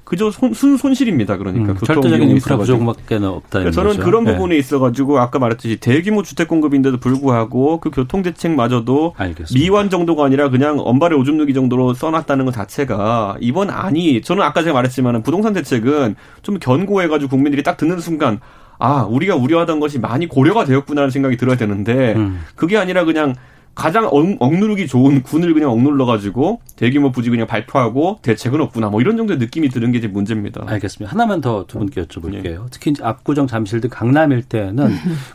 [0.04, 1.38] 그저 손, 순 손실입니다.
[1.38, 3.72] 그러니까 음, 절대적인 인프라 부족밖에 없다.
[3.72, 4.04] 저는 거죠.
[4.04, 4.34] 그런 네.
[4.34, 9.16] 부분에 있어가지고 아까 말했듯이 대규모 주택 공급인데도 불구하고 그 교통 대책마저도
[9.54, 14.62] 미완 정도가 아니라 그냥 엄발에 오줌 누기 정도로 써놨다는 것 자체가 이번 아니 저는 아까
[14.62, 18.40] 제가 말했지만 부동산 대책은 좀 견고해가지고 국민들이 딱 듣는 순간
[18.80, 22.42] 아 우리가 우려하던 것이 많이 고려가 되었구나라는 생각이 들어야 되는데 음.
[22.56, 23.36] 그게 아니라 그냥
[23.76, 29.02] 가장 억, 억누르기 좋은 군을 그냥 억눌러 가지고 대규모 부지 그냥 발표하고 대책은 없구나 뭐
[29.02, 30.64] 이런 정도의 느낌이 드는 게 이제 문제입니다.
[30.68, 31.12] 알겠습니다.
[31.12, 32.68] 하나만 더 두 분께 여쭤볼게요.
[32.72, 34.90] 특히 이제 압구정 잠실 등 강남 일대는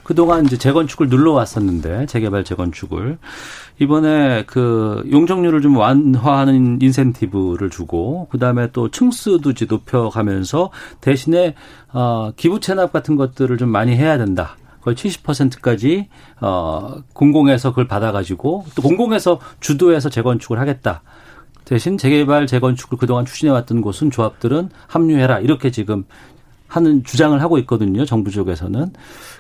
[0.04, 3.18] 그동안 이제 재건축을 눌러 왔었는데 재개발 재건축을
[3.80, 10.70] 이번에 그 용적률을 좀 완화하는 인센티브를 주고 그다음에 또 층수도 이제 높여 가면서
[11.00, 11.54] 대신에
[11.92, 14.56] 어 기부 체납 같은 것들을 좀 많이 해야 된다.
[14.80, 16.08] 거의 70%까지
[16.40, 21.02] 어 공공에서 그걸 받아가지고 또 공공에서 주도해서 재건축을 하겠다.
[21.64, 26.04] 대신 재개발 재건축을 그동안 추진해왔던 곳은 조합들은 합류해라 이렇게 지금
[26.68, 28.04] 하는 주장을 하고 있거든요.
[28.04, 28.92] 정부 쪽에서는.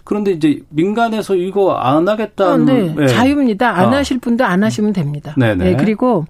[0.02, 3.06] 그런데 이제 민간에서 이거 안 하겠다는 네, 예.
[3.06, 3.68] 자유입니다.
[3.68, 3.96] 안 어.
[3.96, 5.34] 하실 분도 안 하시면 됩니다.
[5.36, 5.64] 네네.
[5.64, 6.24] 네, 그리고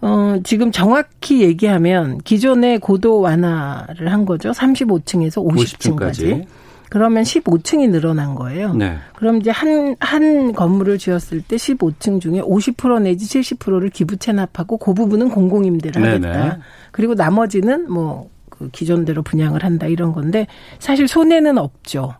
[0.00, 4.50] 어 지금 정확히 얘기하면 기존의 고도 완화를 한 거죠.
[4.50, 5.96] 35층에서 50층까지.
[5.96, 6.46] 50층까지.
[6.92, 8.74] 그러면 15층이 늘어난 거예요.
[8.74, 8.98] 네.
[9.14, 14.92] 그럼 이제 한, 한 건물을 지었을 때 15층 중에 50% 내지 70%를 기부 체납하고 그
[14.92, 16.28] 부분은 공공임대를 네네.
[16.28, 16.58] 하겠다.
[16.90, 20.46] 그리고 나머지는 뭐, 그 기존대로 분양을 한다 이런 건데
[20.80, 22.12] 사실 손해는 없죠.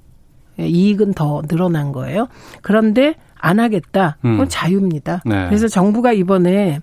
[0.58, 2.28] 예, 이익은 더 늘어난 거예요.
[2.62, 4.16] 그런데 안 하겠다.
[4.22, 4.46] 그건 음.
[4.48, 5.22] 자유입니다.
[5.26, 5.46] 네.
[5.48, 6.78] 그래서 정부가 이번에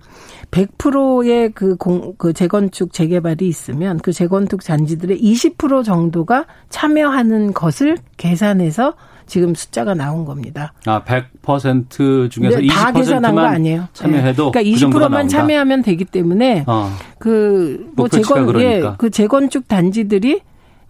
[0.50, 8.94] 100%의 그 공, 그 재건축 재개발이 있으면 그 재건축 잔지들의 20% 정도가 참여하는 것을 계산해서
[9.26, 10.74] 지금 숫자가 나온 겁니다.
[10.86, 13.88] 아, 100% 중에서 근데 다 계산한 거 20%만 아니에요.
[13.94, 14.50] 참여해도 네.
[14.50, 15.28] 그러니까 그 정도가 20%만 나온다.
[15.38, 16.90] 참여하면 되기 때문에 어.
[17.18, 18.96] 그뭐 목표치가 재건 예, 그러니까.
[18.98, 20.40] 그 재건축 단지들이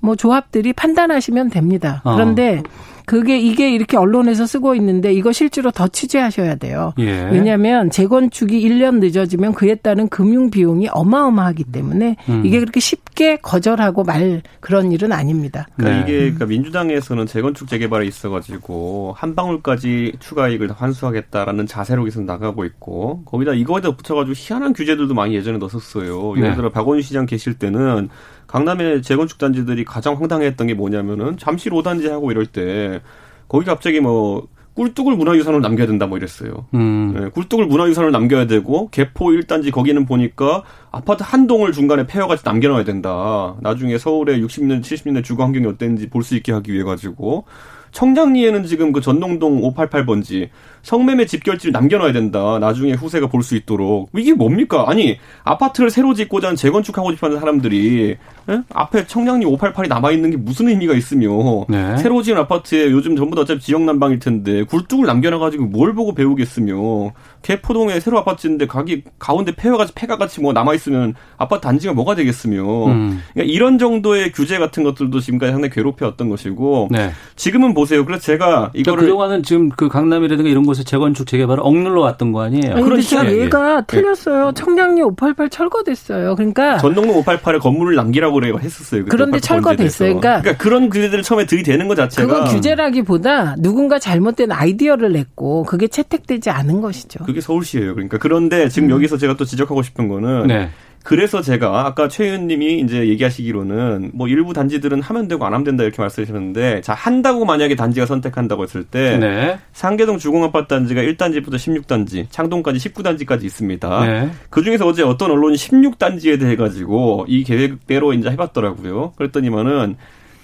[0.01, 2.01] 뭐 조합들이 판단하시면 됩니다.
[2.05, 2.15] 어.
[2.15, 2.63] 그런데
[3.11, 6.93] 그게 이게 이렇게 언론에서 쓰고 있는데 이거 실제로 더 취재하셔야 돼요.
[7.01, 7.29] 예.
[7.33, 12.43] 왜냐하면 재건축이 1년 늦어지면 그에 따른 금융 비용이 어마어마하기 때문에 음.
[12.47, 15.67] 이게 그렇게 쉽게 거절하고 말 그런 일은 아닙니다.
[15.77, 16.03] 그러니까 네.
[16.03, 22.65] 이게 그러니까 민주당에서는 재건축 재개발에 있어가지고 한 방울까지 추가 이익을 다 환수하겠다라는 자세로 계속 나가고
[22.65, 26.37] 있고 거기다 이거에다 붙여가지고 희한한 규제들도 많이 예전에 넣었었어요.
[26.37, 26.55] 예를 네.
[26.55, 28.09] 들어 박원순 시장 계실 때는
[28.51, 33.01] 강남의 재건축 단지들이 가장 황당했던 게 뭐냐면은 잠실 5단지 하고 이럴 때
[33.47, 36.67] 거기 갑자기 뭐 꿀뚝을 문화유산으로 남겨야 된다 뭐 이랬어요.
[36.75, 37.13] 음.
[37.15, 42.83] 네, 꿀뚝을 문화유산으로 남겨야 되고 개포 1단지 거기는 보니까 아파트 한 동을 중간에 폐허같이 남겨놔야
[42.85, 43.55] 된다.
[43.61, 47.45] 나중에 서울의 60년 70년대 주거 환경이 어땠는지 볼 수 있게 하기 위해 가지고
[47.93, 50.49] 청량리에는 지금 그 전농동 588번지
[50.83, 52.59] 성매매 집결지를 남겨놔야 된다.
[52.61, 54.85] 나중에 후세가 볼 수 있도록 이게 뭡니까?
[54.89, 58.17] 아니 아파트를 새로 짓고자 하는 재건축하고 싶어 하는 사람들이
[58.51, 58.63] 예?
[58.73, 61.97] 앞에 청량리 588이 남아 있는 게 무슨 의미가 있으며 네.
[61.97, 67.13] 새로 지은 아파트에 요즘 전부 다 어차피 지역 난방일 텐데 굴뚝을 남겨놔가지고 뭘 보고 배우겠으며
[67.43, 72.87] 개포동에 새로 아파트 짓는데 가기 가운데 폐허같이 폐가같이 뭐 남아 있으면 아파트 단지가 뭐가 되겠으며
[72.87, 73.23] 음.
[73.33, 77.11] 그러니까 이런 정도의 규제 같은 것들도 지금까지 상당히 괴롭혀왔던 것이고 네.
[77.37, 78.05] 지금은 보세요.
[78.05, 82.43] 그래서 제가 그러니까 이거를 그동안은 지금 그 강남이라든가 이런 곳에 재건축 재개발을 억눌러 왔던 거
[82.43, 82.75] 아니에요?
[82.75, 83.39] 아니, 근데 저 예, 예.
[83.43, 84.53] 얘가 틀렸어요.
[84.53, 86.37] 청량리 588 철거됐어요.
[86.37, 89.05] 그러니까 전동로 588에 건물을 남기라고 그래 했었어요.
[89.09, 90.13] 그런데 588 철거됐어요.
[90.15, 90.41] 번지에서.
[90.43, 96.51] 그러니까 그런 규제들을 처음에 들이대는 것 자체가 그건 규제라기보다 누군가 잘못된 아이디어를 냈고 그게 채택되지
[96.51, 97.25] 않은 것이죠.
[97.25, 97.95] 그게 서울시예요.
[97.95, 100.71] 그러니까 그런데 지금 여기서 제가 또 지적하고 싶은 거는 네.
[101.03, 105.83] 그래서 제가 아까 최 의원님이 이제 얘기하시기로는 뭐 일부 단지들은 하면 되고 안 하면 된다
[105.83, 109.59] 이렇게 말씀하셨는데 자 한다고 만약에 단지가 선택한다고 했을 때 네.
[109.73, 114.07] 상계동 주공아파트 단지가 1단지부터 16단지, 창동까지 19단지까지 있습니다.
[114.07, 114.31] 네.
[114.51, 119.13] 그 중에서 어제 어떤 언론이 16단지에 대해 가지고 이 계획대로 이제 해봤더라고요.
[119.17, 119.97] 그랬더니만은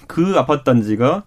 [0.07, 1.23] 그 아파트 단지가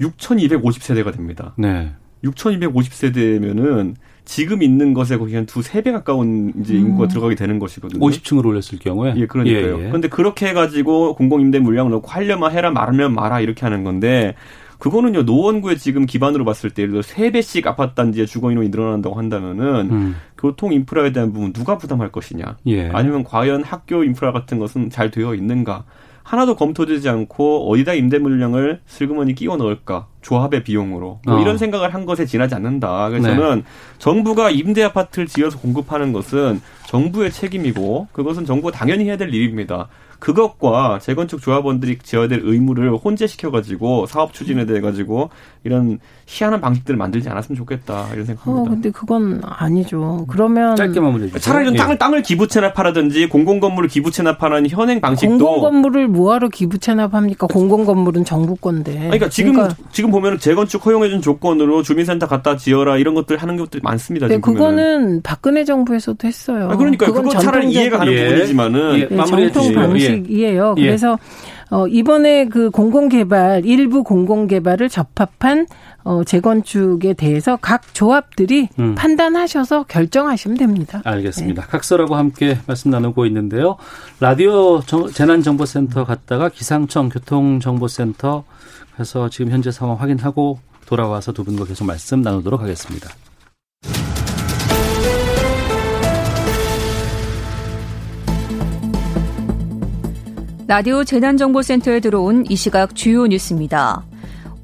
[0.00, 1.54] 6,250세대가 됩니다.
[1.56, 1.92] 네.
[2.24, 3.94] 6,250세대면은
[4.26, 8.04] 지금 있는 것에 거의 한 두세 배 가까운 이제 인구가 들어가게 되는 것이거든요.
[8.04, 9.14] 50층으로 올렸을 경우에.
[9.16, 9.80] 예, 그러니까요.
[9.80, 9.90] 예, 예.
[9.90, 14.34] 근데 그렇게 해가지고 공공임대 물량 넣고 하려면 해라 말하면 마라 이렇게 하는 건데
[14.78, 19.16] 그거는요 노원구에 지금 기반으로 봤을 때 예를 들어 세 배씩 아파트 단지에 주거 인원이 늘어난다고
[19.16, 20.16] 한다면은 음.
[20.36, 22.88] 교통 인프라에 대한 부분 누가 부담할 것이냐 예.
[22.90, 25.84] 아니면 과연 학교 인프라 같은 것은 잘 되어 있는가
[26.26, 31.40] 하나도 검토되지 않고 어디다 임대 물량을 슬그머니 끼워 넣을까 조합의 비용으로 뭐 어.
[31.40, 33.10] 이런 생각을 한 것에 지나지 않는다.
[33.10, 33.36] 그래서 네.
[33.36, 33.64] 저는
[33.98, 39.86] 정부가 임대 아파트를 지어서 공급하는 것은 정부의 책임이고 그것은 정부가 당연히 해야 될 일입니다.
[40.18, 45.30] 그것과 재건축 조합원들이 지어야 될 의무를 혼재시켜 가지고 사업 추진에 대해 가지고
[45.62, 48.70] 이런 희한한 방식들을 만들지 않았으면 좋겠다 이런 어, 생각합니다.
[48.70, 50.26] 근데 그건 아니죠.
[50.28, 51.40] 그러면 짧게 마무리해 주세요.
[51.40, 51.78] 차라리 좀 예.
[51.78, 57.46] 땅을 땅을 기부 체납하라든지 공공 건물을 기부 체납하는 현행 방식도 공공 건물을 뭐하러 기부 체납합니까?
[57.46, 58.92] 공공 건물은 정부 건데.
[58.92, 63.56] 아니, 그러니까 지금 지금 보면은 재건축 허용해 준 조건으로 주민센터 갖다 지어라 이런 것들 하는
[63.56, 64.26] 것들이 많습니다.
[64.26, 64.40] 네.
[64.40, 66.68] 그거는 박근혜 정부에서도 했어요.
[66.72, 68.28] 아, 그러니까 그건 그거 차라리 이해가 가는 예.
[68.28, 69.08] 부분이지만은 예.
[69.08, 69.74] 네, 마무리해 정통.
[69.74, 70.74] 방식이에요.
[70.78, 70.82] 예.
[70.82, 71.18] 그래서
[71.70, 75.66] 어, 이번에 그 공공개발, 일부 공공개발을 접합한
[76.06, 78.94] 어, 재건축에 대해서 각 조합들이 음.
[78.94, 81.02] 판단하셔서 결정하시면 됩니다.
[81.04, 81.62] 알겠습니다.
[81.62, 81.68] 네.
[81.68, 83.76] 각서라고 함께 말씀 나누고 있는데요.
[84.20, 88.44] 라디오 재난정보센터 갔다가 기상청 교통정보센터
[88.96, 93.10] 가서 지금 현재 상황 확인하고 돌아와서 두 분과 계속 말씀 나누도록 하겠습니다.
[100.68, 104.04] 라디오 재난정보센터에 들어온 이 시각 주요 뉴스입니다.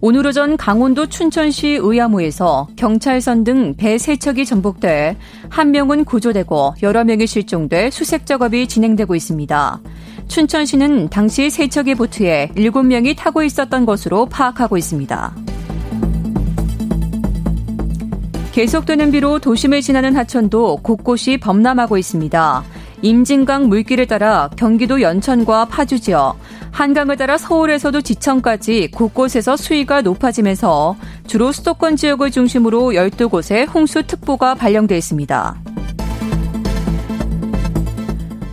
[0.04, 5.16] 오늘 오전 강원도 춘천시 의암호에서 경찰선 등 배 세척이 전복돼
[5.48, 9.80] 한 명은 구조되고 여러 명이 실종돼 수색 작업이 진행되고 있습니다.
[10.26, 15.36] 춘천시는 당시 세척이 보트에 7명이 타고 있었던 것으로 파악하고 있습니다.
[18.50, 22.64] 계속되는 비로 도심을 지나는 하천도 곳곳이 범람하고 있습니다.
[23.02, 26.36] 임진강 물길을 따라 경기도 연천과 파주 지역,
[26.72, 35.62] 한강을 따라 서울에서도 지천까지 곳곳에서 수위가 높아지면서 주로 수도권 지역을 중심으로 12곳에 홍수특보가 발령돼 있습니다.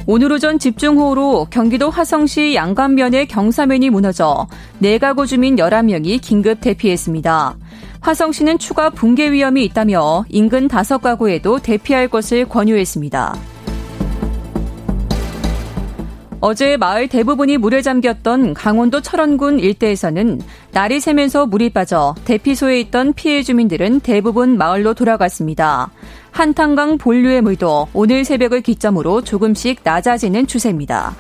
[0.06, 4.48] 오늘 오전 집중호우로 경기도 화성시 양감면의 경사면이 무너져
[4.80, 7.56] 내가구 주민 11명이 긴급 대피했습니다.
[8.02, 13.36] 화성시는 추가 붕괴 위험이 있다며 인근 5가구에도 대피할 것을 권유했습니다.
[16.42, 20.40] 어제 마을 대부분이 물에 잠겼던 강원도 철원군 일대에서는
[20.72, 25.92] 날이 새면서 물이 빠져 대피소에 있던 피해 주민들은 대부분 마을로 돌아갔습니다.
[26.32, 31.16] 한탄강 본류의 물도 오늘 새벽을 기점으로 조금씩 낮아지는 추세입니다.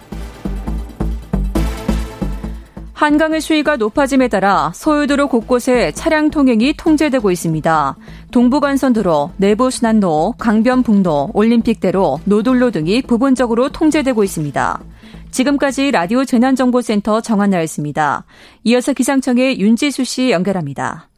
[2.94, 7.96] 한강의 수위가 높아짐에 따라 소유도로 곳곳에 차량 통행이 통제되고 있습니다.
[8.32, 14.82] 동부간선도로, 내부순환로, 강변북로, 올림픽대로, 노돌로 등이 부분적으로 통제되고 있습니다.
[15.32, 18.26] 지금까지 라디오 재난정보센터 정한나였습니다.
[18.64, 21.10] 이어서 기상청의 윤지수 씨 연결합니다.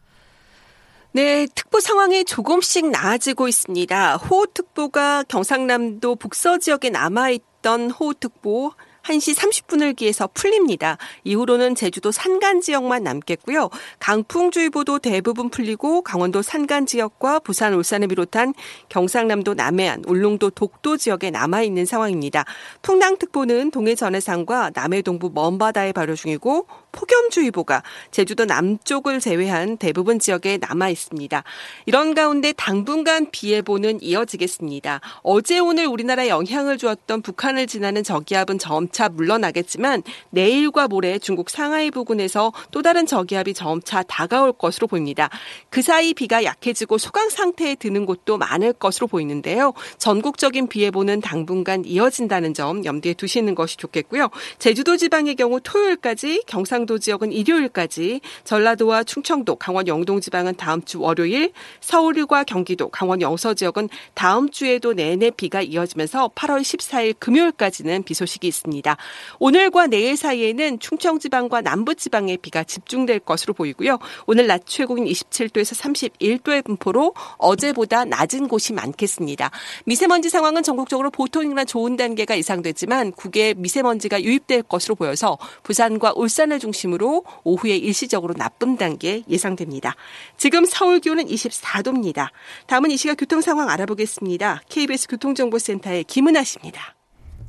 [1.14, 4.16] 네, 특보 상황이 조금씩 나아지고 있습니다.
[4.18, 8.72] 호우특보가 경상남도 북서 지역에 남아있던 호우특보
[9.12, 10.98] 1시 30분을 기해서 풀립니다.
[11.24, 13.70] 이후로는 제주도 산간 지역만 남겠고요.
[14.00, 18.54] 강풍주의보도 대부분 풀리고 강원도 산간 지역과 부산, 울산을 비롯한
[18.90, 22.46] 경상남도 남해안, 울릉도, 독도 지역에 남아 있는 상황입니다.
[22.82, 30.90] 풍랑특보는 동해 전해상과 남해 동부 먼바다에 발효 중이고 폭염주의보가 제주도 남쪽을 제외한 대부분 지역에 남아
[30.90, 31.44] 있습니다.
[31.86, 35.02] 이런 가운데 당분간 비 예보는 이어지겠습니다.
[35.24, 42.52] 어제 오늘 우리나라에 영향을 주었던 북한을 지나는 저기압은 점차 물러나겠지만 내일과 모레 중국 상하이 부근에서
[42.72, 45.30] 또 다른 저기압이 점차 다가올 것으로 보입니다.
[45.70, 49.74] 그 사이 비가 약해지고 소강 상태에 드는 곳도 많을 것으로 보이는데요.
[49.98, 54.30] 전국적인 비 예보는 당분간 이어진다는 점 염두에 두시는 것이 좋겠고요.
[54.60, 61.00] 제주도 지방의 경우 토요일까지 경상 경상도 지역은 일요일까지, 전라도와 충청도, 강원 영동 지방은 다음 주
[61.02, 68.14] 월요일, 서울과 경기도, 강원 영서 지역은 다음 주에도 내내 비가 이어지면서 8월 14일 금요일까지는 비
[68.14, 68.98] 소식이 있습니다.
[69.40, 74.00] 오늘과 내일 사이에는 충청 지방과 남부 지방에 비가 집중될 것으로 보이고요.
[74.26, 79.52] 오늘 낮 최고인 27도에서 31도의 분포로 어제보다 낮은 곳이 많겠습니다.
[79.86, 86.71] 미세먼지 상황은 전국적으로 보통이나 좋은 단계가 예상되지만 국외 미세먼지가 유입될 것으로 보여서 부산과 울산을 중
[86.72, 89.96] 중심으로 오후에 일시적으로 나쁨 단계 예상됩니다.
[90.38, 92.30] 지금 서울 기온은 24도입니다.
[92.68, 94.62] 다음은 이 시각 교통 상황 알아보겠습니다.
[94.70, 96.96] KBS 교통정보센터의 김은아 씨입니다.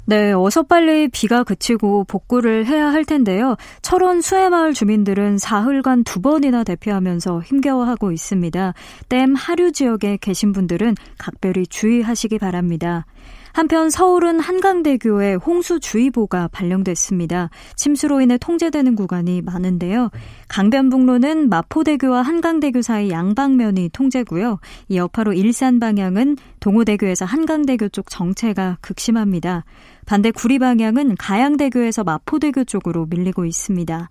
[0.05, 3.57] 네, 어서 빨리 비가 그치고 복구를 해야 할 텐데요.
[3.83, 8.75] 철원 수해마을 주민들은 사흘간 두 번이나 대피하면서 힘겨워하고 있습니다.
[9.09, 13.07] 댐 하류 지역에 계신 분들은 각별히 주의하시기 바랍니다.
[13.53, 17.51] 한편 서울은 한강대교에 홍수주의보가 발령됐습니다.
[17.77, 20.11] 침수로 인해 통제되는 구간이 많은데요.
[20.49, 24.59] 강변북로는 마포대교와 한강대교 사이 양방면이 통제고요.
[24.89, 29.65] 이 여파로 일산 방향은 동호대교에서 한강대교 쪽 정체가 극심합니다.
[30.07, 34.09] 반대 구리 방향은 가양대교에서 마포대교 쪽으로 밀리고 있습니다.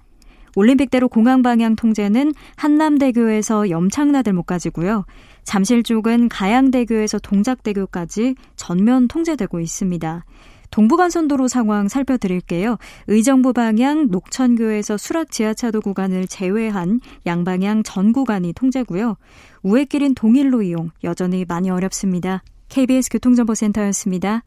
[0.56, 5.06] 올림픽대로 공항 방향 통제는 한남대교에서 염창나들목까지고요.
[5.44, 10.26] 잠실 쪽은 가양대교에서 동작대교까지 전면 통제되고 있습니다.
[10.72, 12.78] 동부간선도로 상황 살펴드릴게요.
[13.08, 19.18] 의정부 방향 녹천교에서 수락 지하차도 구간을 제외한 양방향 전 구간이 통제고요.
[19.64, 22.42] 우회길인 동일로 이용 여전히 많이 어렵습니다.
[22.70, 24.44] KBS 교통정보센터였습니다.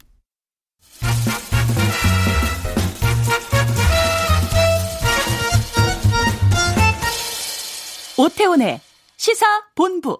[8.16, 8.80] 오태훈의
[9.16, 10.18] 시사 본부.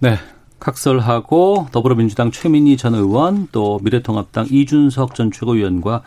[0.00, 0.16] 네.
[0.58, 6.02] 각설하고 더불어민주당 최민희 전 의원 또 미래통합당 이준석 전 최고위원과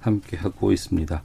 [0.00, 1.22] 함께 하고 있습니다.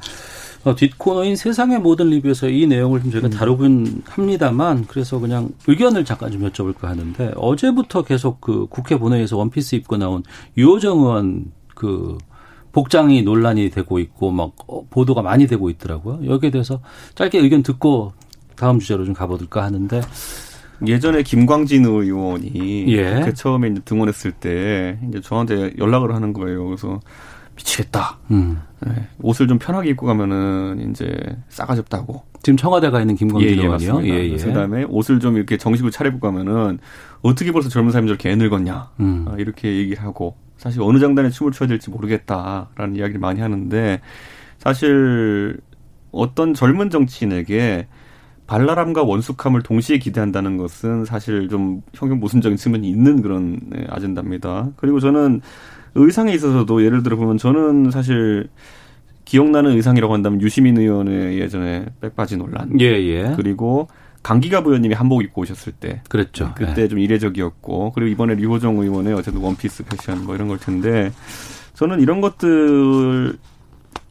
[0.64, 6.32] 어, 뒷코너인 세상의 모든 리뷰에서 이 내용을 좀 저희가 다루긴 합니다만 그래서 그냥 의견을 잠깐
[6.32, 10.24] 좀 여쭤볼까 하는데 어제부터 계속 그 국회 본회의에서 원피스 입고 나온
[10.56, 12.18] 유호정 의원 그
[12.72, 16.28] 복장이 논란이 되고 있고 막 어, 보도가 많이 되고 있더라고요.
[16.28, 16.80] 여기에 대해서
[17.16, 18.14] 짧게 의견 듣고
[18.58, 20.02] 다음 주제로 좀 가보들까 하는데
[20.86, 23.22] 예전에 김광진 의원이 예.
[23.24, 26.66] 그 처음에 이제 등원했을 때 이제 저한테 연락을 하는 거예요.
[26.66, 27.00] 그래서
[27.56, 28.20] 미치겠다.
[28.32, 28.62] 음.
[28.86, 31.18] 네, 옷을 좀 편하게 입고 가면은 이제
[31.50, 32.24] 싸가지 없다고.
[32.44, 34.06] 지금 청와대 가 있는 김광진 예, 예, 의원이요.
[34.06, 34.36] 예, 예.
[34.38, 36.78] 그다음에 옷을 좀 이렇게 정식으로 차려입고 가면은
[37.22, 38.92] 어떻게 벌써 젊은 사람이 저렇게 애 늙었냐.
[39.00, 39.26] 음.
[39.28, 44.02] 아, 이렇게 얘기를 하고 사실 어느 장단에 춤을 춰야 될지 모르겠다라는 이야기를 많이 하는데
[44.60, 45.60] 사실
[46.12, 47.88] 어떤 젊은 정치인에게
[48.48, 54.72] 발랄함과 원숙함을 동시에 기대한다는 것은 사실 좀 형용 모순적인 측면이 있는 그런 네, 아젠다입니다.
[54.78, 55.42] 그리고 저는
[55.96, 58.48] 의상에 있어서도 예를 들어 보면 저는 사실
[59.26, 62.80] 기억나는 의상이라고 한다면 유시민 의원의 예전에 백바지 논란.
[62.80, 63.34] 예, 예.
[63.36, 63.90] 그리고
[64.24, 66.02] 강기가 부의원님이 한복 입고 오셨을 때.
[66.08, 66.54] 그랬죠.
[66.56, 66.88] 그때 예.
[66.88, 71.12] 좀 이례적이었고 그리고 이번에 류호정 의원의 어쨌든 원피스 패션 뭐 이런 걸 텐데
[71.74, 73.38] 저는 이런 것들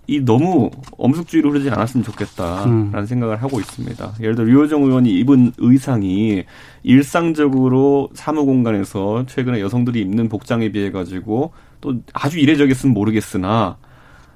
[0.08, 3.06] 이 너무 엄숙주의로 흐르지 않았으면 좋겠다라는 음.
[3.06, 4.14] 생각을 하고 있습니다.
[4.20, 6.44] 예를 들어 류호정 의원이 입은 의상이
[6.84, 13.78] 일상적으로 사무 공간에서 최근에 여성들이 입는 복장에 비해 가지고 또 아주 이례적이었으면 모르겠으나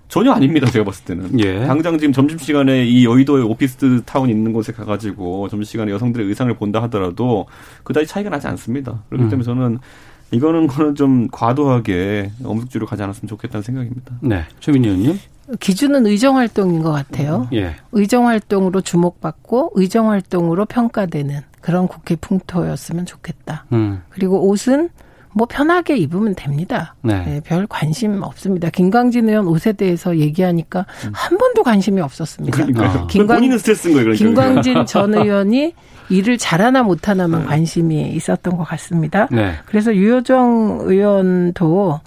[0.08, 0.66] 전혀 아닙니다.
[0.68, 1.38] 제가 봤을 때는.
[1.38, 1.64] 예.
[1.66, 6.52] 당장 지금 점심 시간에 이 여의도의 오피스 타운 있는 곳에 가가지고 점심 시간에 여성들의 의상을
[6.54, 7.46] 본다 하더라도
[7.84, 9.04] 그다지 차이가 나지 않습니다.
[9.08, 9.30] 그렇기 음.
[9.30, 9.78] 때문에 저는
[10.32, 14.16] 이거는 거는 좀 과도하게 엄숙주로 가지 않았으면 좋겠다는 생각입니다.
[14.20, 14.44] 네.
[14.58, 15.16] 최민 의원님.
[15.58, 17.48] 기준은 의정 활동인 것 같아요.
[17.52, 17.74] 예.
[17.92, 23.66] 의정 활동으로 주목받고 의정 활동으로 평가되는 그런 국회 풍토였으면 좋겠다.
[23.72, 24.02] 음.
[24.10, 24.88] 그리고 옷은
[25.32, 26.94] 뭐 편하게 입으면 됩니다.
[27.02, 27.22] 네.
[27.24, 28.68] 네, 별 관심 없습니다.
[28.70, 32.56] 김광진 의원 옷에 대해서 얘기하니까 한 번도 관심이 없었습니다.
[32.56, 33.06] 그러니까요.
[33.06, 34.12] 김광- 본인은 스트레스인 거예요.
[34.12, 34.24] 그러니까.
[34.44, 35.74] 김광진 전 의원이
[36.08, 39.28] 일을 잘하나 못하나만 관심이 있었던 것 같습니다.
[39.30, 39.52] 네.
[39.66, 42.00] 그래서 유효정 의원도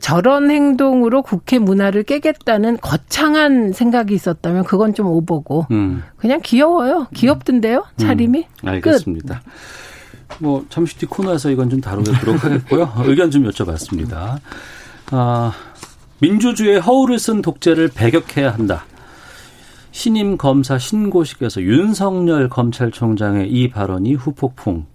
[0.00, 6.02] 저런 행동으로 국회 문화를 깨겠다는 거창한 생각이 있었다면 그건 좀 오보고 음.
[6.16, 7.08] 그냥 귀여워요.
[7.14, 8.46] 귀엽던데요, 차림이.
[8.60, 8.68] 끝.
[8.68, 9.42] 알겠습니다.
[10.38, 12.92] 뭐 잠시 뒤 코너에서 이건 좀 다루도록 하겠고요.
[13.04, 14.38] 의견 좀 여쭤봤습니다.
[15.10, 15.52] 아,
[16.20, 18.86] 민주주의의 허울을 쓴 독재를 배격해야 한다.
[19.92, 24.86] 신임 검사 신고식에서 윤석열 검찰총장의 이 발언이 후폭풍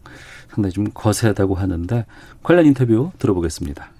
[0.50, 2.06] 상당히 좀 거세다고 하는데
[2.44, 3.92] 관련 인터뷰 들어보겠습니다.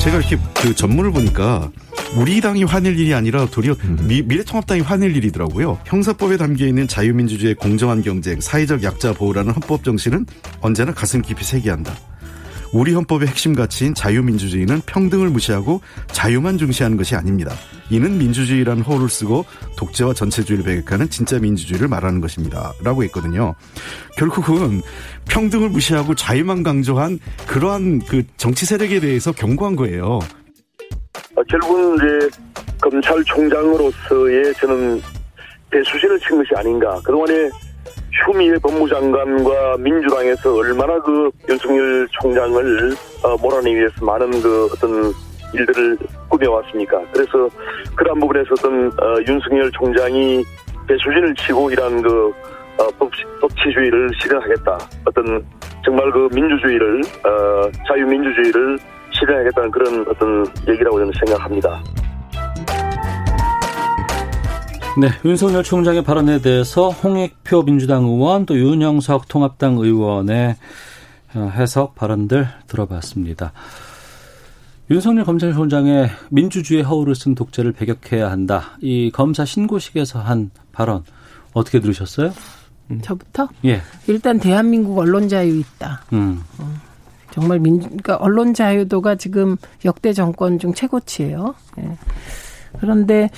[0.00, 1.70] 제가 이렇게 그 전문을 보니까
[2.16, 3.76] 우리 당이 화낼 일이 아니라 도리어
[4.08, 5.78] 미, 미래통합당이 화낼 일이더라고요.
[5.84, 10.24] 형사법에 담겨 있는 자유민주주의 공정한 경쟁, 사회적 약자 보호라는 헌법 정신은
[10.62, 11.94] 언제나 가슴 깊이 새기한다.
[12.72, 17.52] 우리 헌법의 핵심 가치인 자유민주주의는 평등을 무시하고 자유만 중시하는 것이 아닙니다.
[17.90, 19.44] 이는 민주주의라는 호를 쓰고
[19.76, 22.72] 독재와 전체주의를 배격하는 진짜 민주주의를 말하는 것입니다.
[22.82, 23.54] 라고 했거든요.
[24.16, 24.82] 결국은
[25.28, 27.18] 평등을 무시하고 자유만 강조한
[27.48, 30.20] 그러한 그 정치 세력에 대해서 경고한 거예요.
[31.34, 32.28] 어, 결국은 이제
[32.80, 35.02] 검찰총장으로서의 저는
[35.70, 37.00] 배수진을 친 것이 아닌가.
[37.04, 37.50] 그동안에
[38.10, 42.92] 추미애 법무장관과 민주당에서 얼마나 그 윤석열 총장을
[43.22, 45.12] 어, 몰아내기 위해서 많은 그 어떤
[45.54, 45.98] 일들을
[46.28, 47.00] 꾸며왔습니까?
[47.12, 47.48] 그래서
[47.94, 50.44] 그러한 부분에서 어떤 어, 윤석열 총장이
[50.86, 52.32] 배수진을 치고 이러한 그
[52.78, 54.78] 어, 법, 법치주의를 실현하겠다.
[55.04, 55.44] 어떤
[55.84, 58.78] 정말 그 민주주의를 어, 자유민주주의를
[59.12, 61.82] 실현하겠다는 그런 어떤 얘기라고 저는 생각합니다.
[64.98, 70.56] 네, 윤석열 총장의 발언에 대해서 홍익표 민주당 의원 또 윤영석 통합당 의원의
[71.34, 73.52] 어, 해석 발언들 들어봤습니다.
[74.90, 78.76] 윤석열 검찰총장의 민주주의 허울을 쓴 독재를 배격해야 한다.
[78.80, 81.04] 이 검사 신고식에서 한 발언
[81.52, 82.32] 어떻게 들으셨어요?
[83.02, 83.80] 저부터 예.
[84.08, 86.02] 일단 대한민국 언론 자유 있다.
[86.12, 86.42] 음.
[87.30, 91.54] 정말 민, 그러니까 언론 자유도가 지금 역대 정권 중 최고치예요.
[91.78, 91.96] 예.
[92.80, 93.30] 그런데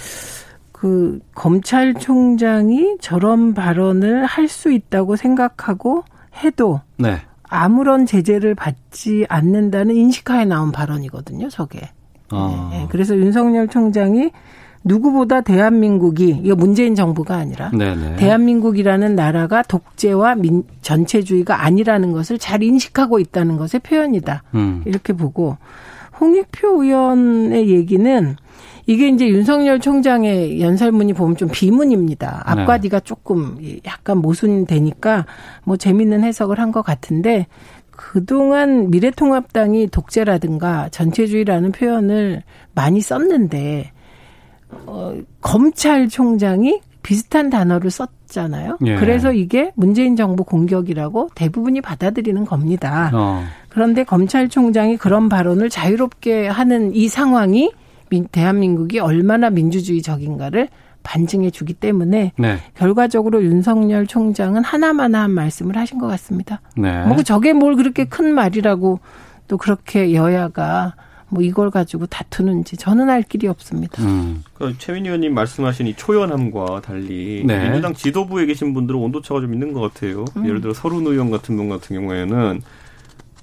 [0.83, 6.03] 그 검찰총장이 저런 발언을 할 수 있다고 생각하고
[6.43, 7.19] 해도 네.
[7.45, 11.89] 아무런 제재를 받지 않는다는 인식하에 나온 발언이거든요, 저게.
[12.31, 12.71] 아.
[12.75, 14.33] 예, 그래서 윤석열 총장이
[14.83, 18.17] 누구보다 대한민국이 이거 문재인 정부가 아니라 네네.
[18.17, 24.43] 대한민국이라는 나라가 독재와 민, 전체주의가 아니라는 것을 잘 인식하고 있다는 것의 표현이다.
[24.57, 24.83] 음.
[24.85, 25.57] 이렇게 보고
[26.21, 28.37] 홍익표 의원의 얘기는
[28.87, 32.43] 이게 이제 윤석열 총장의 연설문이 보면 좀 비문입니다.
[32.45, 32.81] 앞과 네.
[32.83, 33.57] 뒤가 조금
[33.87, 35.27] 약간 모순되니까
[35.65, 37.47] 뭐 재밌는 해석을 한 것 같은데
[37.91, 42.43] 그동안 미래통합당이 독재라든가 전체주의라는 표현을
[42.75, 43.93] 많이 썼는데
[44.87, 48.79] 어, 검찰총장이 비슷한 단어를 썼잖아요.
[48.87, 48.97] 예.
[48.97, 53.11] 그래서 이게 문재인 정부 공격이라고 대부분이 받아들이는 겁니다.
[53.13, 53.45] 어.
[53.69, 57.71] 그런데 검찰총장이 그런 발언을 자유롭게 하는 이 상황이
[58.31, 60.69] 대한민국이 얼마나 민주주의적인가를
[61.03, 62.59] 반증해 주기 때문에 네.
[62.75, 66.61] 결과적으로 윤석열 총장은 하나만 한 말씀을 하신 것 같습니다.
[66.77, 67.05] 네.
[67.07, 69.01] 뭐 저게 뭘 그렇게 큰 말이라고
[69.49, 70.95] 또 그렇게 여야가
[71.29, 74.03] 뭐 이걸 가지고 다투는지 저는 알 길이 없습니다.
[74.03, 74.45] 음.
[74.53, 77.65] 그러니까 최민 의원님 말씀하신 이 초연함과 달리 네.
[77.65, 80.27] 민주당 지도부에 계신 분들은 온도차가 좀 있는 것 같아요.
[80.37, 80.47] 음.
[80.47, 82.61] 예를 들어 서른 의원 같은 분 같은 경우에는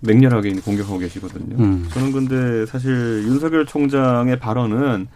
[0.02, 1.56] 맹렬하게 공격하고 계시거든요.
[1.60, 1.88] 음.
[1.92, 2.92] 저는 근데 사실
[3.26, 5.08] 윤석열 총장의 발언은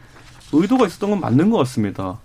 [0.51, 2.19] 의도가 있었던 건 맞는 것 같습니다.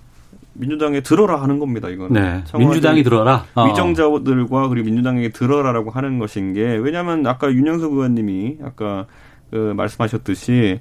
[0.54, 1.88] 민주당에 들어라 하는 겁니다.
[1.88, 2.44] 이거는 네.
[2.58, 3.44] 민주당이 들어라.
[3.54, 3.66] 어.
[3.68, 9.06] 위정자들과 그리고 민주당에게 들어라라고 하는 것인 게 왜냐하면 아까 윤영석 의원님이 아까
[9.50, 10.80] 그 말씀하셨듯이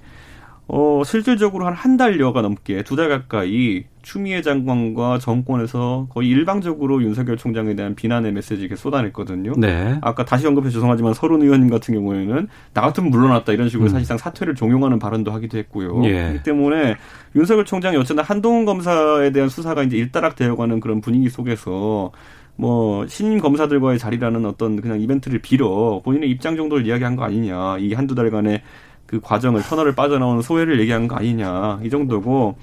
[0.69, 7.37] 어 실질적으로 한 한 달여가 넘게 두 달 가까이 추미애 장관과 정권에서 거의 일방적으로 윤석열
[7.37, 9.53] 총장에 대한 비난의 메시지 이렇게 쏟아냈거든요.
[9.57, 9.97] 네.
[10.01, 13.91] 아까 다시 언급해 죄송하지만 서른 의원님 같은 경우에는 나 같으면 물러났다 이런 식으로 음.
[13.91, 16.01] 사실상 사퇴를 종용하는 발언도 하기도 했고요.
[16.05, 16.23] 예.
[16.23, 16.95] 그렇기 때문에
[17.35, 22.11] 윤석열 총장이 어쨌든 한동훈 검사에 대한 수사가 이제 일단락 되어가는 그런 분위기 속에서
[22.55, 27.77] 뭐 신임 검사들과의 자리라는 어떤 그냥 이벤트를 빌어 본인의 입장 정도를 이야기한 거 아니냐.
[27.79, 28.61] 이 한두 달간의
[29.07, 31.79] 그 과정을 터널을 빠져나오는 소회를 얘기한 거 아니냐.
[31.83, 32.57] 이 정도고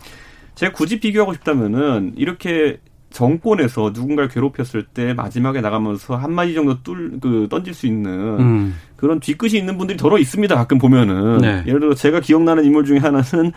[0.55, 2.79] 제가 굳이 비교하고 싶다면은 이렇게
[3.11, 8.75] 정권에서 누군가를 괴롭혔을 때 마지막에 나가면서 한 마디 정도 뚫, 그, 던질 수 있는 음.
[8.97, 10.55] 그런 뒤끝이 있는 분들이 더러 있습니다.
[10.55, 11.39] 가끔 보면은.
[11.39, 11.63] 네.
[11.67, 13.53] 예를 들어 제가 기억나는 인물 중에 하나는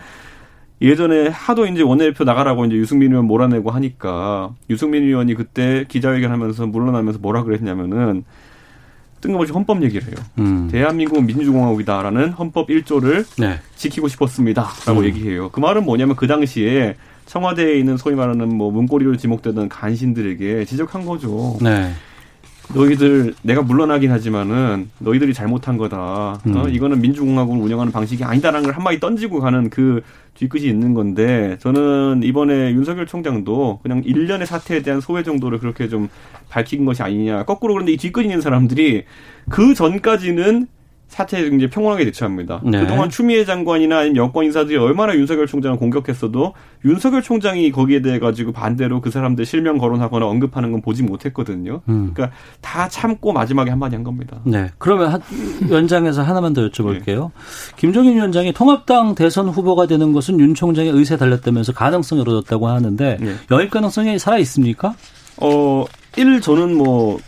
[0.80, 6.66] 예전에 하도 이제 원내대표 나가라고 이제 유승민 의원 몰아내고 하니까 유승민 의원이 그때 기자회견 하면서
[6.66, 8.24] 물러나면서 뭐라 그랬냐면은
[9.20, 10.14] 뜬금없이 헌법 얘기를 해요.
[10.38, 10.68] 음.
[10.70, 13.58] 대한민국은 민주공화국이다라는 헌법 1조를 네.
[13.76, 15.04] 지키고 싶었습니다라고 음.
[15.04, 15.50] 얘기해요.
[15.50, 16.96] 그 말은 뭐냐면 그 당시에
[17.26, 21.58] 청와대에 있는 소위 말하는 뭐 문고리로 지목되던 간신들에게 지적한 거죠.
[21.60, 21.92] 네.
[22.74, 25.98] 너희들 내가 물러나긴 하지만은 너희들이 잘못한 거다.
[25.98, 26.38] 어?
[26.46, 26.56] 음.
[26.56, 26.68] 어?
[26.68, 30.02] 이거는 민주공화국을 운영하는 방식이 아니다라는 걸 한마디 던지고 가는 그
[30.34, 36.08] 뒤끝이 있는 건데 저는 이번에 윤석열 총장도 그냥 일련의 사태에 대한 소외 정도를 그렇게 좀
[36.48, 37.44] 밝힌 것이 아니냐.
[37.44, 39.04] 거꾸로 그런데 이 뒤끝 있는 사람들이
[39.48, 40.68] 그 전까지는
[41.08, 42.60] 사태에 굉장히 평온하게 대처합니다.
[42.64, 42.80] 네.
[42.80, 46.54] 그동안 추미애 장관이나 아니면 여권 인사들이 얼마나 윤석열 총장을 공격했어도
[46.84, 51.80] 윤석열 총장이 거기에 대해 가지고 반대로 그 사람들 실명 거론하거나 언급하는 건 보지 못했거든요.
[51.88, 52.12] 음.
[52.14, 54.40] 그러니까 다 참고 마지막에 한마디 한 겁니다.
[54.44, 54.68] 네.
[54.78, 55.20] 그러면
[55.70, 57.24] 연장에서 하나만 더 여쭤볼게요.
[57.24, 57.76] 네.
[57.76, 63.34] 김종인 위원장이 통합당 대선 후보가 되는 것은 윤 총장의 의사에 달렸다면서 가능성이 열어졌다고 하는데 네.
[63.50, 64.94] 영입 가능성이 살아 있습니까?
[65.40, 65.84] 어,
[66.16, 67.18] 1 저는 뭐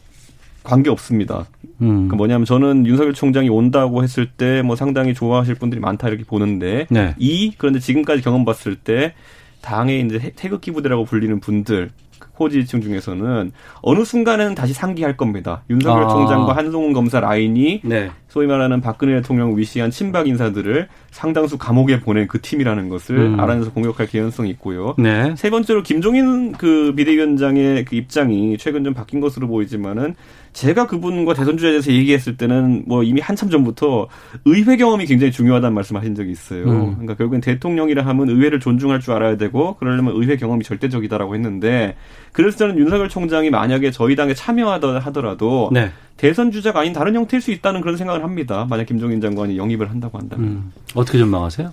[0.63, 1.47] 관계 없습니다.
[1.83, 2.09] 음.
[2.09, 6.87] 그 뭐냐면 저는 윤석열 총장이 온다고 했을 때 뭐 상당히 좋아하실 분들이 많다 이렇게 보는데
[6.91, 7.15] 네.
[7.19, 9.15] 이 그런데 지금까지 경험 봤을 때
[9.63, 11.91] 당의 이제 태극기 부대라고 불리는 분들
[12.39, 13.53] 호지층 중에서는
[13.83, 15.63] 어느 순간에는 다시 상기할 겁니다.
[15.71, 16.09] 윤석열 아.
[16.09, 18.11] 총장과 한송훈 검사 라인이 네.
[18.31, 23.41] 소위 말하는 박근혜 대통령 위시한 친박 인사들을 상당수 감옥에 보낸 그 팀이라는 것을 음.
[23.41, 24.95] 알아내서 공격할 개연성이 있고요.
[24.99, 25.35] 네.
[25.37, 30.15] 세 번째로 김종인 그 비대위원장의 그 입장이 최근 좀 바뀐 것으로 보이지만은
[30.53, 34.09] 제가 그분과 대선 주자에 대해서 얘기했을 때는 뭐 이미 한참 전부터
[34.45, 36.65] 의회 경험이 굉장히 중요하다는 말씀하신 적이 있어요.
[36.65, 36.91] 음.
[36.93, 41.97] 그러니까 결국엔 대통령이라 하면 의회를 존중할 줄 알아야 되고 그러려면 의회 경험이 절대적이다라고 했는데
[42.33, 45.91] 그래서 저는 윤석열 총장이 만약에 저희 당에 참여하더 하더라도 네.
[46.21, 48.67] 대선 주자가 아닌 다른 형태일 수 있다는 그런 생각을 합니다.
[48.69, 50.73] 만약 김종인 장관이 영입을 한다고 한다면 음.
[50.95, 51.73] 어떻게 전망하세요?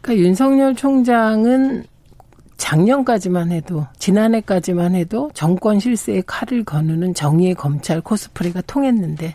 [0.00, 1.82] 그러니까 윤석열 총장은
[2.58, 9.34] 작년까지만 해도 지난해까지만 해도 정권 실세에 칼을 거누는 정의의 검찰 코스프레가 통했는데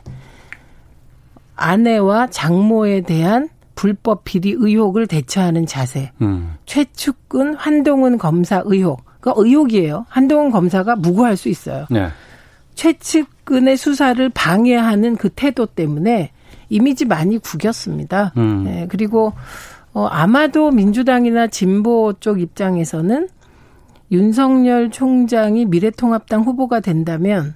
[1.57, 6.13] 아내와 장모에 대한 불법 비리 의혹을 대처하는 자세.
[6.21, 6.55] 음.
[6.65, 9.03] 최측근 한동훈 검사 의혹.
[9.19, 10.05] 그 의혹이에요.
[10.07, 11.85] 한동훈 검사가 무고할 수 있어요.
[11.89, 12.07] 네.
[12.75, 16.31] 최측근의 수사를 방해하는 그 태도 때문에
[16.69, 18.33] 이미지 많이 구겼습니다.
[18.37, 18.63] 음.
[18.63, 19.33] 네, 그리고
[19.93, 23.27] 어, 아마도 민주당이나 진보 쪽 입장에서는
[24.11, 27.55] 윤석열 총장이 미래통합당 후보가 된다면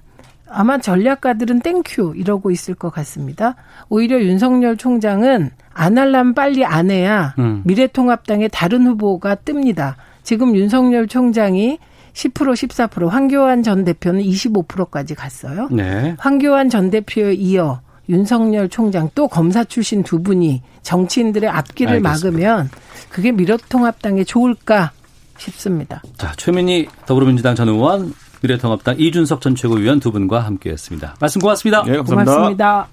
[0.50, 3.54] 아마 전략가들은 thank you 이러고 있을 것 같습니다.
[3.88, 7.62] 오히려 윤석열 총장은 안 할라면 빨리 안 해야 음.
[7.64, 9.94] 미래통합당의 다른 후보가 뜹니다.
[10.22, 11.78] 지금 윤석열 총장이
[12.18, 15.68] 10% 14% 황교안 전 대표는 25%까지 갔어요.
[15.70, 16.16] 네.
[16.18, 22.10] 황교안 전 대표에 이어 윤석열 총장 또 검사 출신 두 분이 정치인들의 앞길을 알겠습니다.
[22.10, 22.70] 막으면
[23.10, 24.90] 그게 미래통합당에 좋을까
[25.36, 26.02] 싶습니다.
[26.16, 28.12] 자, 최민희 더불어민주당 전 의원,
[28.42, 31.16] 미래통합당 이준석 전 최고위원 두 분과 함께했습니다.
[31.20, 31.84] 말씀 고맙습니다.
[31.84, 32.34] 네, 감사합니다.
[32.34, 32.88] 고맙습니다.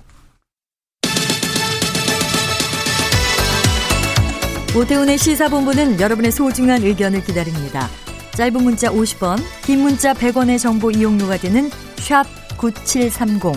[4.78, 7.88] 오태훈의 시사본부는 여러분의 소중한 의견을 기다립니다.
[8.36, 12.26] 짧은 문자 50원, 긴 문자 100원의 정보 이용료가 되는 샵
[12.58, 13.54] 9730,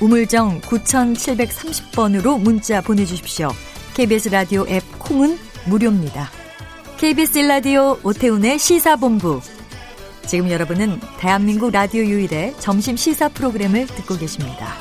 [0.00, 3.50] 우물정 9730번으로 문자 보내주십시오.
[3.94, 5.36] KBS 라디오 앱 콩은
[5.66, 6.30] 무료입니다.
[6.96, 9.40] KBS 라디오 오태훈의 시사본부.
[10.26, 14.74] 지금 여러분은 대한민국 라디오 유일의 점심 시사 프로그램을 듣고 계십니다.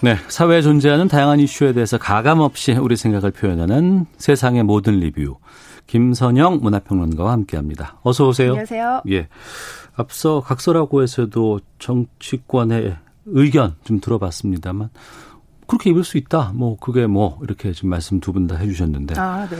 [0.00, 5.36] 네, 사회에 존재하는 다양한 이슈에 대해서 가감 없이 우리 생각을 표현하는 세상의 모든 리뷰.
[5.88, 7.98] 김선영 문화평론가와 함께합니다.
[8.02, 8.50] 어서 오세요.
[8.50, 9.02] 안녕하세요.
[9.10, 9.26] 예,
[9.96, 12.94] 앞서 각설하고에서도 정치권의
[13.26, 14.90] 의견 좀 들어봤습니다만
[15.66, 16.52] 그렇게 입을 수 있다.
[16.54, 19.18] 뭐 그게 뭐 이렇게 지금 말씀 두 분 다 해주셨는데.
[19.18, 19.56] 아, 네.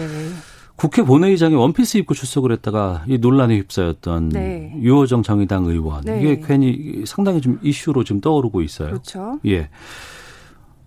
[0.77, 4.73] 국회 본회의장에 원피스 입고 출석을 했다가 이 논란에 휩싸였던 네.
[4.81, 6.21] 유호정 정의당 의원 네.
[6.21, 8.91] 이게 괜히 상당히 좀 이슈로 지금 떠오르고 있어요.
[8.91, 9.41] 그렇죠.
[9.47, 9.71] 예.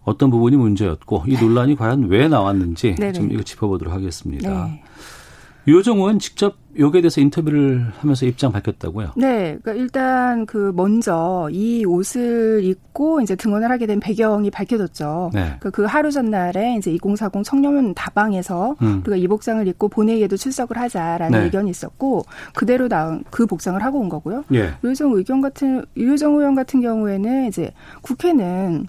[0.04, 3.12] 어떤 부분이 문제였고 이 논란이 과연 왜 나왔는지 네네.
[3.12, 4.66] 좀 이거 짚어보도록 하겠습니다.
[4.68, 4.84] 네.
[5.68, 9.12] 의원 직접 여기에 대해서 인터뷰를 하면서 입장 밝혔다고요.
[9.18, 15.32] 네, 그러니까 일단 그 먼저 이 옷을 입고 이제 등원을 하게 된 배경이 밝혀졌죠.
[15.34, 15.42] 네.
[15.42, 19.02] 그러니까 그 하루 전날에 이제 2040 청년문 다방에서 음.
[19.02, 21.46] 우리가 이 복장을 입고 본회의에도 출석을 하자라는 네.
[21.46, 24.46] 의견이 있었고 그대로 나온 그 복장을 하고 온 거고요.
[24.54, 24.74] 예.
[24.84, 28.88] 유효정 의견 같은 유효정 의원 같은 경우에는 이제 국회는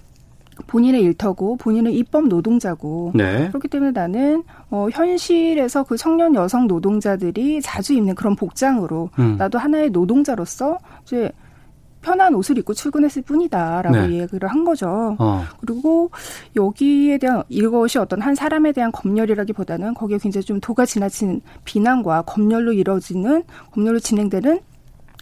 [0.67, 3.49] 본인의 일터고 본인은 입법 노동자고 네.
[3.49, 9.37] 그렇기 때문에 나는 어, 현실에서 그 청년 여성 노동자들이 자주 입는 그런 복장으로 음.
[9.39, 11.31] 나도 하나의 노동자로서 이제
[12.03, 14.21] 편한 옷을 입고 출근했을 뿐이다라고 네.
[14.21, 15.17] 얘기를 한 거죠.
[15.19, 15.45] 어.
[15.61, 16.11] 그리고
[16.57, 22.73] 여기에 대한 이것이 어떤 한 사람에 대한 검열이라기보다는 거기에 굉장히 좀 도가 지나친 비난과 검열로
[22.73, 24.61] 이루어지는 검열로 진행되는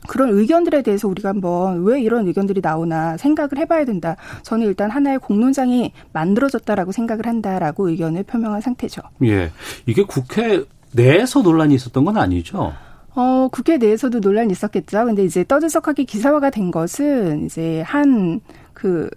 [0.07, 4.17] 그런 의견들에 대해서 우리가 한번 왜 이런 의견들이 나오나 생각을 해봐야 된다.
[4.43, 9.03] 저는 일단 하나의 공론장이 만들어졌다라고 생각을 한다라고 의견을 표명한 상태죠.
[9.25, 9.51] 예.
[9.87, 12.73] 이게 국회 내에서 논란이 있었던 건 아니죠.
[13.15, 15.05] 어, 국회 내에서도 논란이 있었겠죠.
[15.05, 18.41] 근데 이제 떠들썩하게 기사화가 된 것은 이제 한
[18.81, 19.11] 그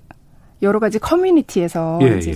[0.62, 2.34] 여러 가지 커뮤니티에서 예, 이제 예.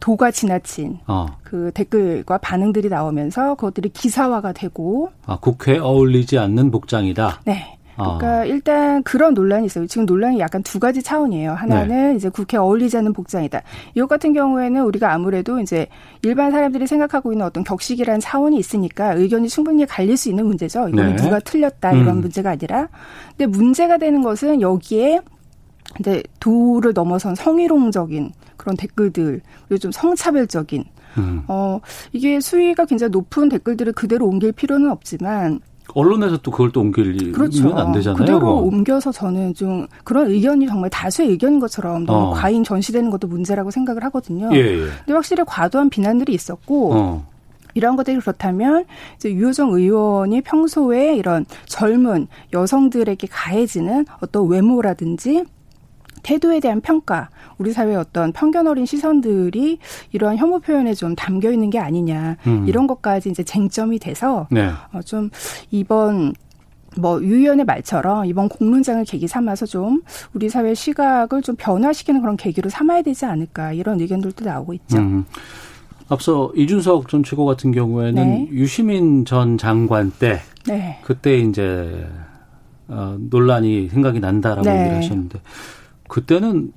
[0.00, 1.26] 좀 도가 지나친 어.
[1.42, 7.42] 그 댓글과 반응들이 나오면서 그것들이 기사화가 되고 아, 국회에 어울리지 않는 복장이다.
[7.44, 7.76] 네.
[7.96, 8.16] 아.
[8.16, 9.86] 그러니까 일단 그런 논란이 있어요.
[9.86, 11.52] 지금 논란이 약간 두 가지 차원이에요.
[11.52, 13.60] 하나는 이제 국회에 어울리지 않는 복장이다.
[13.94, 15.86] 이것 같은 경우에는 우리가 아무래도 이제
[16.22, 20.88] 일반 사람들이 생각하고 있는 어떤 격식이라는 차원이 있으니까 의견이 충분히 갈릴 수 있는 문제죠.
[20.88, 21.22] 이거는 네.
[21.22, 22.20] 누가 틀렸다 이런 음.
[22.22, 22.88] 문제가 아니라.
[23.36, 25.20] 근데 문제가 되는 것은 여기에
[25.98, 30.84] 이제 도를 넘어선 성희롱적인 그런 댓글들 그리고 좀 성차별적인
[31.16, 31.42] 음.
[31.48, 31.80] 어
[32.12, 35.60] 이게 수위가 굉장히 높은 댓글들을 그대로 옮길 필요는 없지만
[35.94, 37.74] 언론에서 또 그걸 또 옮기면 그렇죠.
[37.76, 38.16] 안 되잖아요.
[38.16, 38.52] 그대로 그거.
[38.52, 42.30] 옮겨서 저는 좀 그런 의견이 정말 다수의 의견인 것처럼 너무 어.
[42.30, 44.50] 과잉 전시되는 것도 문제라고 생각을 하거든요.
[44.52, 44.78] 예, 예.
[44.78, 47.26] 근데 확실히 과도한 비난들이 있었고 어.
[47.74, 48.84] 이런 것들이 그렇다면
[49.16, 55.44] 이제 유호정 의원이 평소에 이런 젊은 여성들에게 가해지는 어떤 외모라든지
[56.22, 59.78] 태도에 대한 평가, 우리 사회의 어떤 편견 어린 시선들이
[60.12, 62.64] 이러한 혐오 표현에 좀 담겨 있는 게 아니냐 음.
[62.66, 64.70] 이런 것까지 이제 쟁점이 돼서 네.
[64.92, 65.30] 어, 좀
[65.70, 66.34] 이번
[66.96, 70.02] 뭐 유 의원의 말처럼 이번 공론장을 계기 삼아서 좀
[70.34, 74.98] 우리 사회 시각을 좀 변화시키는 그런 계기로 삼아야 되지 않을까 이런 의견들도 나오고 있죠.
[74.98, 75.24] 음.
[76.08, 78.48] 앞서 이준석 전 최고 같은 경우에는 네.
[78.50, 80.98] 유시민 전 장관 때 네.
[81.02, 82.06] 그때 이제
[82.88, 84.80] 어, 논란이 생각이 난다라고 네.
[84.80, 85.40] 얘기를 하셨는데
[86.10, 86.72] 그때는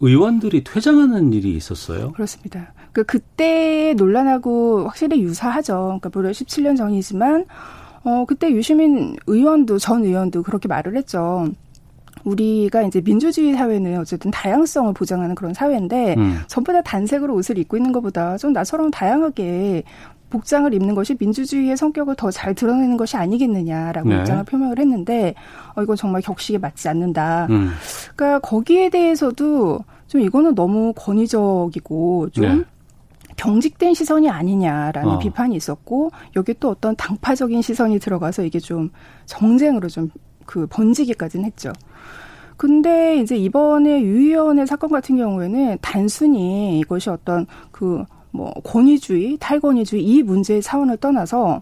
[0.00, 2.10] 의원들이 퇴장하는 일이 있었어요.
[2.12, 2.72] 그렇습니다.
[2.92, 5.98] 그 그때 논란하고 확실히 유사하죠.
[6.00, 7.46] 그러니까 무려 17년 전이지만
[8.02, 11.46] 어 그때 유시민 의원도 전 의원도 그렇게 말을 했죠.
[12.24, 16.38] 우리가 이제 민주주의 사회는 어쨌든 다양성을 보장하는 그런 사회인데 음.
[16.46, 19.82] 전부 다 단색으로 옷을 입고 있는 것보다 좀 나처럼 다양하게
[20.32, 24.18] 복장을 입는 것이 민주주의의 성격을 더 잘 드러내는 것이 아니겠느냐라고 네.
[24.18, 25.34] 입장을 표명을 했는데
[25.74, 27.46] 어 이건 정말 격식에 맞지 않는다.
[27.50, 27.70] 음.
[28.16, 32.64] 그러니까 거기에 대해서도 좀 이거는 너무 권위적이고 좀 네.
[33.36, 35.18] 경직된 시선이 아니냐라는 어.
[35.18, 38.90] 비판이 있었고 여기 또 어떤 당파적인 시선이 들어가서 이게 좀
[39.26, 40.10] 정쟁으로 좀
[40.46, 41.72] 그 번지기까지는 했죠.
[42.56, 50.02] 근데 이제 이번에 유 의원의 사건 같은 경우에는 단순히 이것이 어떤 그 뭐 권위주의, 탈권위주의
[50.02, 51.60] 이 문제의 차원을 떠나서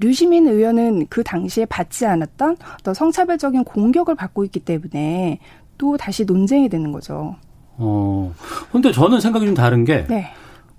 [0.00, 5.38] 류시민 의원은 그 당시에 받지 않았던 어떤 성차별적인 공격을 받고 있기 때문에
[5.78, 7.36] 또 다시 논쟁이 되는 거죠.
[7.76, 8.34] 어.
[8.72, 10.32] 근데 저는 생각이 좀 다른 게 네.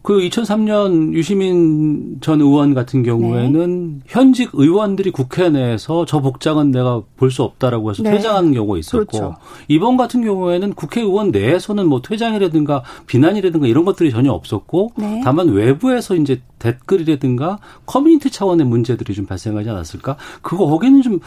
[0.04, 4.04] 그 2003년 유시민 전 의원 같은 경우에는 네.
[4.06, 8.12] 현직 의원들이 국회 내에서 저 복장은 내가 볼 수 없다라고 해서 네.
[8.12, 9.36] 퇴장하는 경우가 있었고 그렇죠.
[9.70, 15.22] 이번 같은 경우에는 국회의원 내에서는 뭐 퇴장이라든가 비난이라든가 이런 것들이 전혀 없었고 네.
[15.24, 20.18] 다만 외부에서 이제 댓글이라든가 커뮤니티 차원의 문제들이 좀 발생하지 않았을까?
[20.42, 21.20] 그거 거기는 좀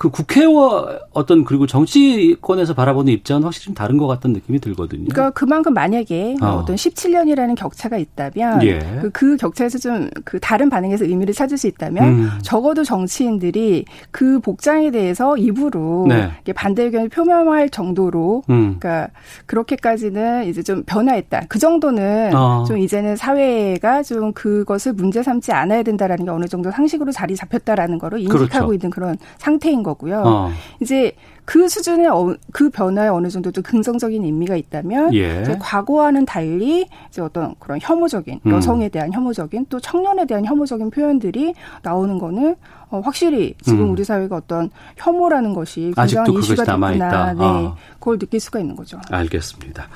[0.00, 5.04] 그 국회와 어떤 그리고 정치권에서 바라보는 입장은 확실히 좀 다른 것 같다는 느낌이 들거든요.
[5.10, 6.64] 그러니까 그만큼 만약에 어.
[6.66, 8.78] 떤 17년이라는 격차가 있다면 예.
[9.02, 12.30] 그, 그, 격차에서 좀 그 다른 반응에서 의미를 찾을 수 있다면 음.
[12.42, 16.30] 적어도 정치인들이 그 복장에 대해서 입으로 네.
[16.54, 18.76] 반대 의견을 표명할 정도로 음.
[18.78, 19.08] 그러니까
[19.46, 21.42] 그렇게까지는 이제 좀 변화했다.
[21.48, 22.64] 그 정도는 어.
[22.66, 27.98] 좀 이제는 사회가 좀 그것을 문제 삼지 않아야 된다라는 게 어느 정도 상식으로 자리 잡혔다라는
[27.98, 28.74] 거를 인식하고 그렇죠.
[28.74, 29.89] 있는 그런 상태인 거.
[29.90, 30.22] 거고요.
[30.24, 30.50] 어.
[30.80, 31.12] 이제
[31.44, 35.42] 그 수준의 어, 그 변화에 어느 정도 또 긍정적인 의미가 있다면 예.
[35.58, 38.52] 과거와는 달리 이제 어떤 그런 혐오적인 음.
[38.52, 42.54] 여성에 대한 혐오적인 또 청년에 대한 혐오적인 표현들이 나오는 거는
[42.90, 43.90] 어, 확실히 지금 음.
[43.90, 47.32] 우리 사회가 어떤 혐오라는 것이 굉장히 이슈가 됐구나.
[47.32, 47.76] 네, 어.
[47.98, 49.00] 그걸 느낄 수가 있는 거죠.
[49.10, 49.88] 알겠습니다.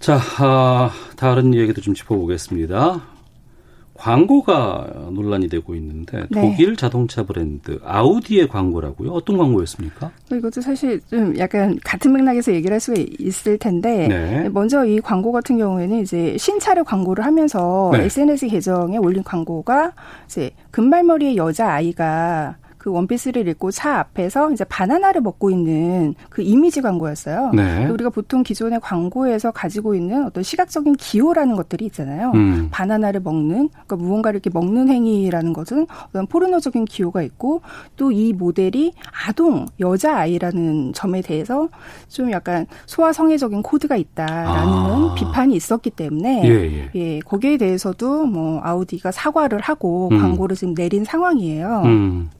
[0.00, 3.13] 자, 아, 다른 얘기도 좀 짚어보겠습니다.
[3.94, 6.40] 광고가 논란이 되고 있는데 네.
[6.40, 9.10] 독일 자동차 브랜드 아우디의 광고라고요?
[9.10, 10.10] 어떤 광고였습니까?
[10.32, 14.48] 이것도 사실 좀 약간 같은 맥락에서 얘기를 할 수가 있을 텐데 네.
[14.48, 18.04] 먼저 이 광고 같은 경우에는 이제 신차를 광고를 하면서 네.
[18.04, 19.92] SNS 계정에 올린 광고가
[20.26, 26.82] 이제 금발머리의 여자 아이가 그 원피스를 입고 차 앞에서 이제 바나나를 먹고 있는 그 이미지
[26.82, 27.52] 광고였어요.
[27.54, 27.86] 네.
[27.86, 32.32] 우리가 보통 기존의 광고에서 가지고 있는 어떤 시각적인 기호라는 것들이 있잖아요.
[32.34, 32.68] 음.
[32.70, 37.62] 바나나를 먹는, 그러니까 무언가를 이렇게 먹는 행위라는 것은 어떤 포르노적인 기호가 있고
[37.96, 38.92] 또 이 모델이
[39.26, 41.68] 아동 여자 아이라는 점에 대해서
[42.08, 45.14] 좀 약간 소아성애적인 코드가 있다라는 아.
[45.16, 46.90] 비판이 있었기 때문에 예, 예.
[46.94, 50.18] 예, 거기에 대해서도 뭐 아우디가 사과를 하고 음.
[50.18, 51.82] 광고를 지금 내린 상황이에요.
[51.86, 52.30] 음.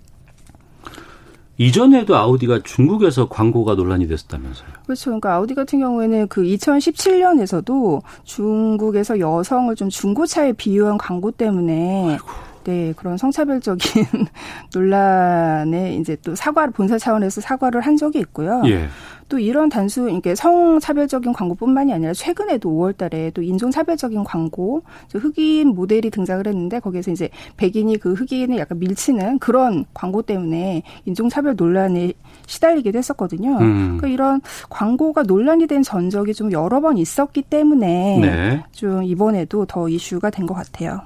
[1.56, 4.68] 이전에도 아우디가 중국에서 광고가 논란이 됐었다면서요.
[4.84, 5.04] 그렇죠.
[5.06, 12.26] 그러니까 아우디 같은 경우에는 그 2017년에서도 중국에서 여성을 좀 중고차에 비유한 광고 때문에 아이고.
[12.64, 14.04] 네, 그런 성차별적인
[14.74, 18.62] 논란에 이제 또 사과를 본사 차원에서 사과를 한 적이 있고요.
[18.66, 18.88] 예.
[19.28, 26.46] 또 이런 단순 이게 성차별적인 광고뿐만이 아니라 최근에도 5월달에 또 인종차별적인 광고 흑인 모델이 등장을
[26.46, 32.12] 했는데 거기에서 이제 백인이 그 흑인을 약간 밀치는 그런 광고 때문에 인종차별 논란에
[32.46, 33.58] 시달리기도 했었거든요.
[33.58, 33.98] 음.
[33.98, 38.64] 그러니까 이런 광고가 논란이 된 전적이 좀 여러 번 있었기 때문에 네.
[38.72, 41.00] 좀 이번에도 더 이슈가 된 것 같아요.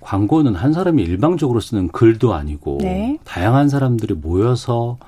[0.00, 3.18] 광고는 한 사람이 일방적으로 쓰는 글도 아니고 네.
[3.24, 4.98] 다양한 사람들이 모여서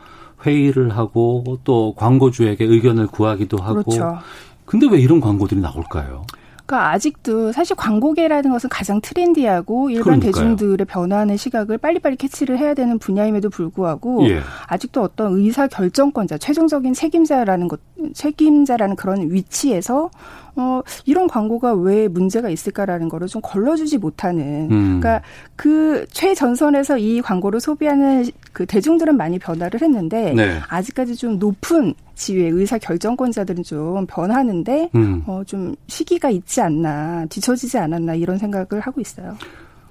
[0.44, 3.82] 회의를 하고 또 광고주에게 의견을 구하기도 하고.
[3.82, 4.18] 그렇죠.
[4.64, 6.24] 근데 왜 이런 광고들이 나올까요?
[6.66, 10.32] 그러니까 아직도 사실 광고계라는 것은 가장 트렌디하고 일반 그러니까요.
[10.32, 14.40] 대중들의 변화하는 시각을 빨리빨리 캐치를 해야 되는 분야임에도 불구하고 예.
[14.66, 17.80] 아직도 어떤 의사 결정권자, 최종적인 책임자라는 것,
[18.14, 20.10] 책임자라는 그런 위치에서
[20.56, 24.68] 어, 이런 광고가 왜 문제가 있을까라는 거를 좀 걸러주지 못하는.
[24.70, 25.00] 음.
[25.00, 25.22] 그러니까
[25.56, 30.60] 그 최전선에서 이 광고를 소비하는 그 대중들은 많이 변화를 했는데 네.
[30.68, 35.22] 아직까지 좀 높은 지위의 의사 결정권자들은 좀 변하는데 음.
[35.26, 39.36] 어, 좀 시기가 있지 않나 뒤처지지 않았나 이런 생각을 하고 있어요.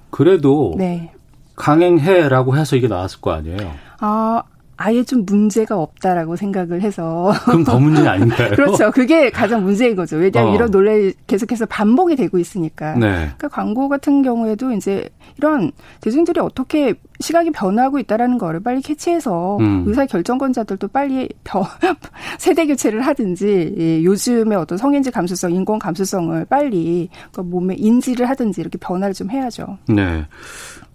[0.09, 1.11] 그래도 네.
[1.55, 3.73] 강행해라고 해서 이게 나왔을 거 아니에요.
[3.99, 4.41] 아
[4.83, 7.31] 아예 좀 문제가 없다라고 생각을 해서.
[7.45, 8.49] 그럼 더 문제 아닌가요?
[8.55, 8.91] 그렇죠.
[8.91, 10.17] 그게 가장 문제인 거죠.
[10.17, 10.55] 왜냐하면 어.
[10.55, 12.95] 이런 논란이 계속해서 반복이 되고 있으니까.
[12.95, 13.07] 네.
[13.07, 15.71] 그러니까 광고 같은 경우에도 이제 이런
[16.01, 19.83] 대중들이 어떻게 시각이 변화하고 있다라는 거를 빨리 캐치해서 음.
[19.87, 21.63] 의사 결정권자들도 빨리 변,
[22.37, 28.61] 세대 교체를 하든지 예, 요즘의 어떤 성인지 감수성, 인권 감수성을 빨리 그 몸에 인지를 하든지
[28.61, 29.77] 이렇게 변화를 좀 해야죠.
[29.87, 30.25] 네.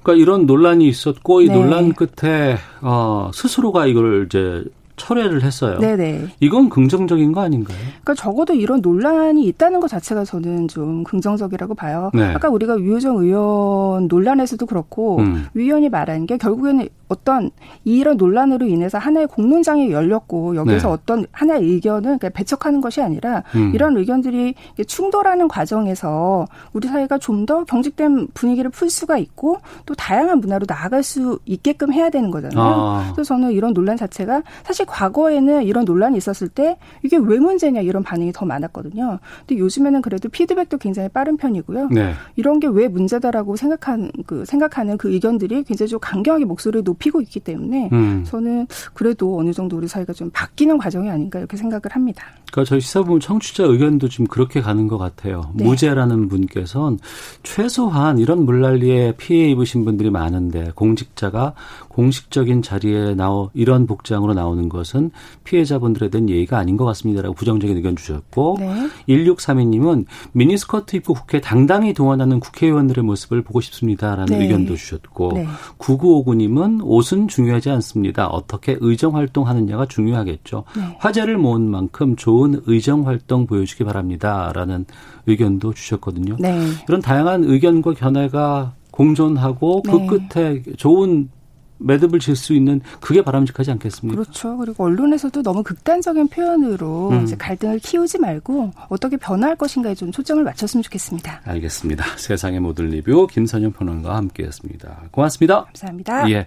[0.02, 1.54] 그러니까 이런 논란이 있었고 이 네.
[1.54, 4.64] 논란 끝에 어, 스스로가 이걸 이제
[4.98, 5.78] 철회를 했어요.
[5.78, 6.26] 네네.
[6.40, 7.78] 이건 긍정적인 거 아닌가요?
[8.02, 12.10] 그러니까 적어도 이런 논란이 있다는 것 자체가 저는 좀 긍정적이라고 봐요.
[12.12, 12.24] 네.
[12.34, 15.46] 아까 우리가 유효정 의원 논란에서도 그렇고 음.
[15.54, 17.50] 위원이 말한 게 결국에는 어떤
[17.84, 20.92] 이런 논란으로 인해서 하나의 공론장이 열렸고 여기서 네.
[20.92, 23.72] 어떤 하나의 의견을 배척하는 것이 아니라 음.
[23.74, 24.54] 이런 의견들이
[24.86, 26.44] 충돌하는 과정에서
[26.74, 31.92] 우리 사회가 좀 더 경직된 분위기를 풀 수가 있고 또 다양한 문화로 나아갈 수 있게끔
[31.92, 32.60] 해야 되는 거잖아요.
[32.60, 33.12] 아.
[33.14, 38.02] 그래서 저는 이런 논란 자체가 사실 과거에는 이런 논란이 있었을 때 이게 왜 문제냐 이런
[38.02, 39.18] 반응이 더 많았거든요.
[39.46, 41.88] 근데 요즘에는 그래도 피드백도 굉장히 빠른 편이고요.
[41.90, 42.14] 네.
[42.36, 47.40] 이런 게 왜 문제다라고 생각한 그 생각하는 그 의견들이 굉장히 좀 강경하게 목소리를 높이고 있기
[47.40, 48.24] 때문에 음.
[48.24, 52.24] 저는 그래도 어느 정도 우리 사회가 좀 바뀌는 과정이 아닌가 이렇게 생각을 합니다.
[52.50, 55.50] 그러니까 저희 시사부문 청취자 의견도 지금 그렇게 가는 것 같아요.
[55.54, 55.64] 네.
[55.64, 56.98] 무죄라는 분께서는
[57.42, 61.54] 최소한 이런 물난리에 피해 입으신 분들이 많은데 공직자가
[61.98, 65.10] 공식적인 자리에 나오 이런 복장으로 나오는 것은
[65.42, 68.88] 피해자분들에 대한 예의가 아닌 것 같습니다라고 부정적인 의견 주셨고 네.
[69.08, 74.44] 1632님은 미니스커트 입고 국회 당당히 동원하는 국회의원들의 모습을 보고 싶습니다라는 네.
[74.44, 75.46] 의견도 주셨고 네.
[75.78, 78.28] 9959님은 옷은 중요하지 않습니다.
[78.28, 80.62] 어떻게 의정 활동하느냐가 중요하겠죠.
[80.76, 80.96] 네.
[81.00, 84.86] 화제를 모은 만큼 좋은 의정 활동 보여주기 바랍니다라는
[85.26, 86.36] 의견도 주셨거든요.
[86.38, 86.60] 네.
[86.88, 90.06] 이런 다양한 의견과 견해가 공존하고 그 네.
[90.06, 91.30] 끝에 좋은
[91.78, 94.20] 매듭을 질 수 있는 그게 바람직하지 않겠습니까?
[94.20, 94.56] 그렇죠.
[94.58, 97.24] 그리고 언론에서도 너무 극단적인 표현으로 음.
[97.24, 101.40] 이제 갈등을 키우지 말고 어떻게 변화할 것인가에 좀 초점을 맞췄으면 좋겠습니다.
[101.44, 102.04] 알겠습니다.
[102.16, 105.08] 세상의 모든 리뷰 김선영 평론가와 함께했습니다.
[105.10, 105.64] 고맙습니다.
[105.64, 106.30] 감사합니다.
[106.30, 106.46] 예.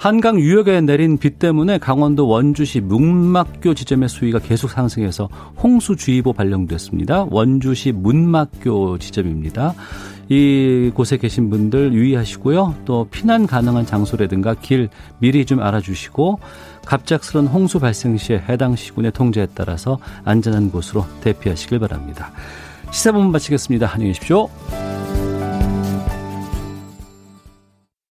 [0.00, 5.28] 한강 유역에 내린 비 때문에 강원도 원주시 문막교 지점의 수위가 계속 상승해서
[5.62, 7.26] 홍수주의보 발령됐습니다.
[7.28, 9.74] 원주시 문막교 지점입니다.
[10.30, 12.76] 이 곳에 계신 분들 유의하시고요.
[12.86, 14.88] 또 피난 가능한 장소라든가 길
[15.18, 16.40] 미리 좀 알아주시고
[16.86, 22.32] 갑작스런 홍수 발생 시에 해당 시군의 통제에 따라서 안전한 곳으로 대피하시길 바랍니다.
[22.90, 23.92] 시사본문 마치겠습니다.
[23.92, 24.48] 안녕히 계십시오.